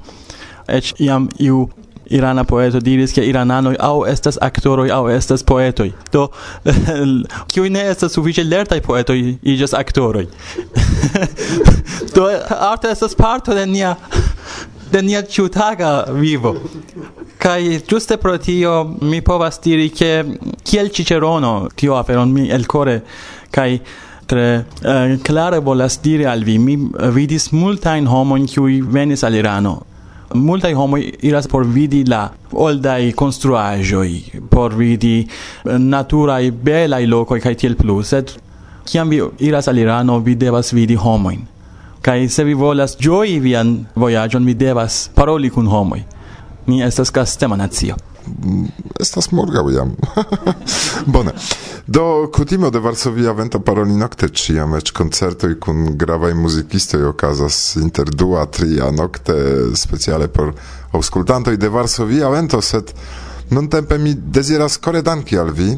Eĉ 0.68 0.94
iam 1.02 1.28
iu 1.38 1.66
irana 2.10 2.44
poeto 2.44 2.80
diris 2.80 3.12
che 3.12 3.24
iranano 3.24 3.74
au 3.78 4.04
estas 4.04 4.38
aktoroj 4.40 4.90
au 4.90 5.08
estas 5.08 5.42
poeto 5.42 5.86
Do 6.12 6.28
kiu 7.52 7.70
ne 7.70 7.80
estas 7.90 8.12
sufiĉe 8.12 8.44
lertaj 8.44 8.80
i 9.14 9.38
iĝas 9.42 9.74
aktoroj. 9.74 10.26
Do 12.14 12.28
arto 12.70 12.88
estas 12.88 13.14
parto 13.14 13.54
de 13.54 13.66
nia 13.66 13.96
de 14.92 15.02
nia 15.02 15.22
ĉiutaga 15.22 16.04
vivo. 16.10 16.54
Kaj 17.38 17.60
ĝuste 17.88 18.16
pro 18.16 18.38
tio 18.38 18.84
mi 19.00 19.20
povas 19.20 19.60
diri 19.60 19.88
ke 19.90 20.24
kiel 20.64 20.88
Cicerono 20.88 21.68
tio 21.74 21.94
aferon 21.94 22.32
mi 22.32 22.50
elkore 22.50 23.00
kaj 23.50 23.78
tre 24.26 24.46
eh, 24.82 25.18
klare 25.22 25.60
volas 25.60 26.00
diri 26.02 26.26
al 26.26 26.44
vi 26.44 26.58
mi 26.58 26.78
vidis 27.14 27.52
multajn 27.52 28.06
homojn 28.06 28.46
kiuj 28.46 28.80
venis 28.90 29.22
al 29.24 29.34
Irano 29.34 29.76
multaj 30.34 30.74
homoj 30.74 31.02
iras 31.22 31.46
por 31.48 31.66
vidi 31.66 32.04
la 32.04 32.28
oldaj 32.52 33.12
konstruaĵoj, 33.12 34.10
por 34.50 34.74
vidi 34.74 35.20
eh, 35.20 35.78
naturaj 35.78 36.50
belaj 36.50 37.06
lokoj 37.06 37.40
kaj 37.40 37.54
tiel 37.54 37.76
plu, 37.76 38.02
sed 38.02 38.32
kiam 38.86 39.10
vi 39.10 39.22
iras 39.38 39.68
al 39.68 39.78
Irano, 39.78 40.18
vi 40.18 40.34
devas 40.34 40.72
vidi 40.72 40.94
homojn. 40.94 41.40
Kaj 42.02 42.28
se 42.28 42.44
vi 42.44 42.54
volas 42.54 42.96
ĝoji 43.00 43.40
vian 43.40 43.86
vojaĝon, 43.94 44.44
vi 44.46 44.54
devas 44.54 45.08
paroli 45.14 45.50
kun 45.50 45.66
homoj. 45.66 46.02
Ni 46.66 46.82
estas 46.82 47.10
kastema 47.10 47.56
nacio. 47.56 47.96
Mm, 48.26 48.66
estas 49.00 49.30
morgaŭ 49.32 49.64
jam. 49.74 49.94
Bone. 51.14 51.32
Do 51.86 52.30
kutimo 52.34 52.70
de 52.70 52.82
Varsovia 52.82 53.32
vento 53.32 53.60
parolinokte 53.60 54.28
ĉiam 54.28 54.74
eĉ 54.78 54.90
koncertoj 54.96 55.54
kun 55.62 55.92
gravaj 55.98 56.34
muzikistoj 56.34 57.04
okazas 57.12 57.76
inter 57.82 58.10
dua 58.10 58.46
tria 58.46 58.90
nokte 58.90 59.36
speciale 59.78 60.28
por 60.28 60.50
aŭskultantoj 60.92 61.56
de 61.56 61.70
Varsovia 61.70 62.32
vento 62.34 62.60
sed 62.60 62.92
Non 63.50 63.68
tempe 63.70 63.94
mi 63.98 64.10
deziras 64.14 64.74
kore 64.82 65.04
danki 65.06 65.36
al 65.38 65.52
vi, 65.54 65.68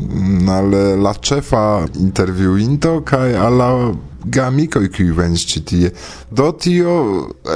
al 0.49 0.71
la 1.03 1.13
cefa 1.21 1.85
interviuinto, 2.01 3.03
kai 3.05 3.35
alla 3.37 3.93
gamikoj 4.31 4.89
kiuj 4.93 5.13
venis 5.17 5.45
ĉi 5.51 5.65
tie. 5.65 5.91
Do 6.31 6.51
tio 6.53 6.95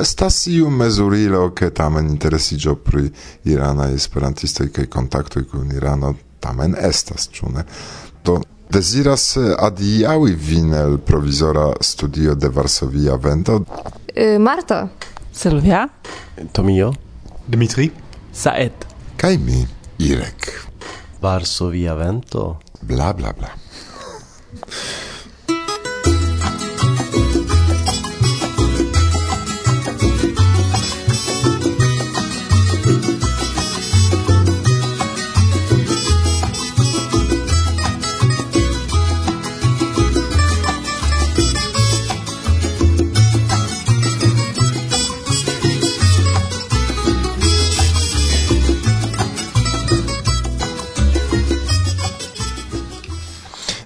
estas 0.00 0.46
iu 0.46 0.70
mezurilo, 0.70 1.50
che 1.58 1.70
tamen 1.70 2.08
interesiĝo 2.08 2.74
pri 2.74 3.10
irana 3.44 3.90
esperantistoj 3.90 4.70
kaj 4.72 4.86
kontaktoj 4.86 5.44
kun 5.50 5.72
Irano 5.72 6.14
tamen 6.40 6.76
estas, 6.78 7.28
ciune? 7.32 7.64
Do 8.24 8.40
Deziras 8.72 9.36
eh, 9.36 9.52
adiaui 9.58 10.32
vin 10.32 10.72
el 10.72 10.98
provizora 10.98 11.72
studio 11.80 12.34
de 12.34 12.48
Varsovia 12.48 13.16
Vento. 13.16 13.64
Eh, 14.06 14.34
e, 14.34 14.38
Marto. 14.38 14.88
Silvia. 15.30 15.88
Tomio. 16.52 16.92
Dimitri. 17.46 17.90
Saed. 18.32 18.72
kai 19.16 19.36
mi, 19.36 19.66
Irek. 19.98 20.48
Varsovia 21.20 21.94
Vento. 21.94 22.60
Bla, 22.80 23.12
bla, 23.14 23.32
bla. 23.32 23.52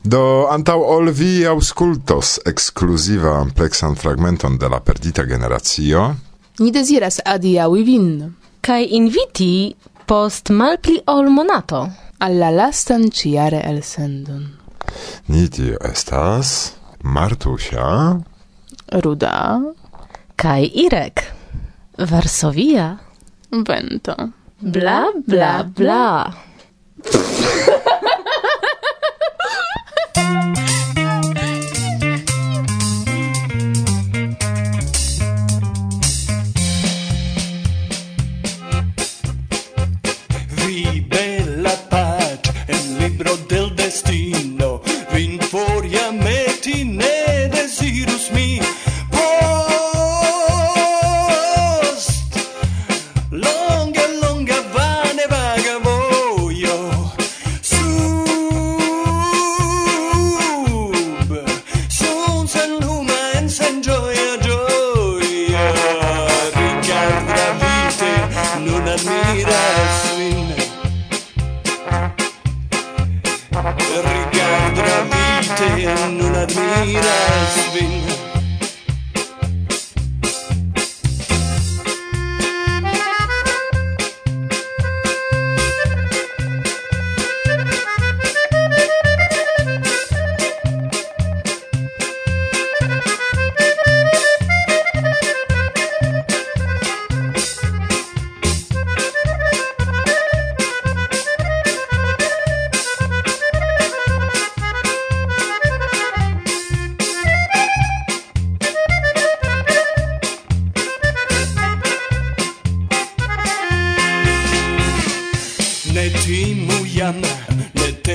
Do 0.07 0.47
antau 0.47 0.85
ol 0.87 1.09
vi 1.11 1.43
auscultos 1.51 2.37
exclusiva 2.47 3.33
amplexan 3.41 3.97
fragmenton 3.99 4.55
de 4.59 4.69
la 4.71 4.79
perdita 4.79 5.25
generatio. 5.27 6.15
ni 6.61 6.71
desiras 6.71 7.19
adiaui 7.25 7.83
vin 7.83 8.35
Kai 8.61 8.87
inviti 8.95 9.75
post 10.07 10.51
malpli 10.51 11.01
ol 11.07 11.31
monato 11.31 11.91
alla 12.19 12.51
lastan 12.51 13.11
el 13.11 13.55
elsendon. 13.55 14.47
Ni 15.27 15.49
tio 15.49 15.77
estas 15.81 16.73
Martusia, 17.03 18.21
Ruda 18.93 19.61
Kai 20.37 20.71
Irek, 20.75 21.35
Varsovia, 21.99 22.99
Vento. 23.51 24.15
Bla 24.61 25.11
bla 25.27 25.65
bla. 25.65 26.33
Thank 30.27 30.59
you. 30.59 30.66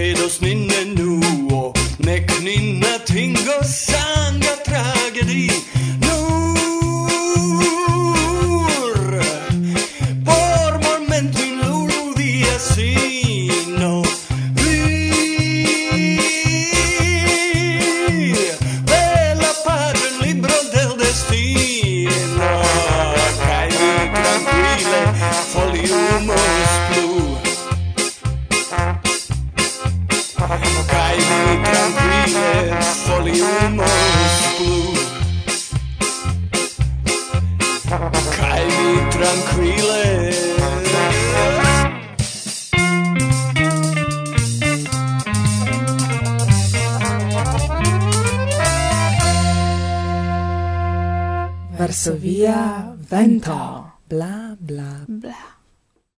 Those 0.02 0.42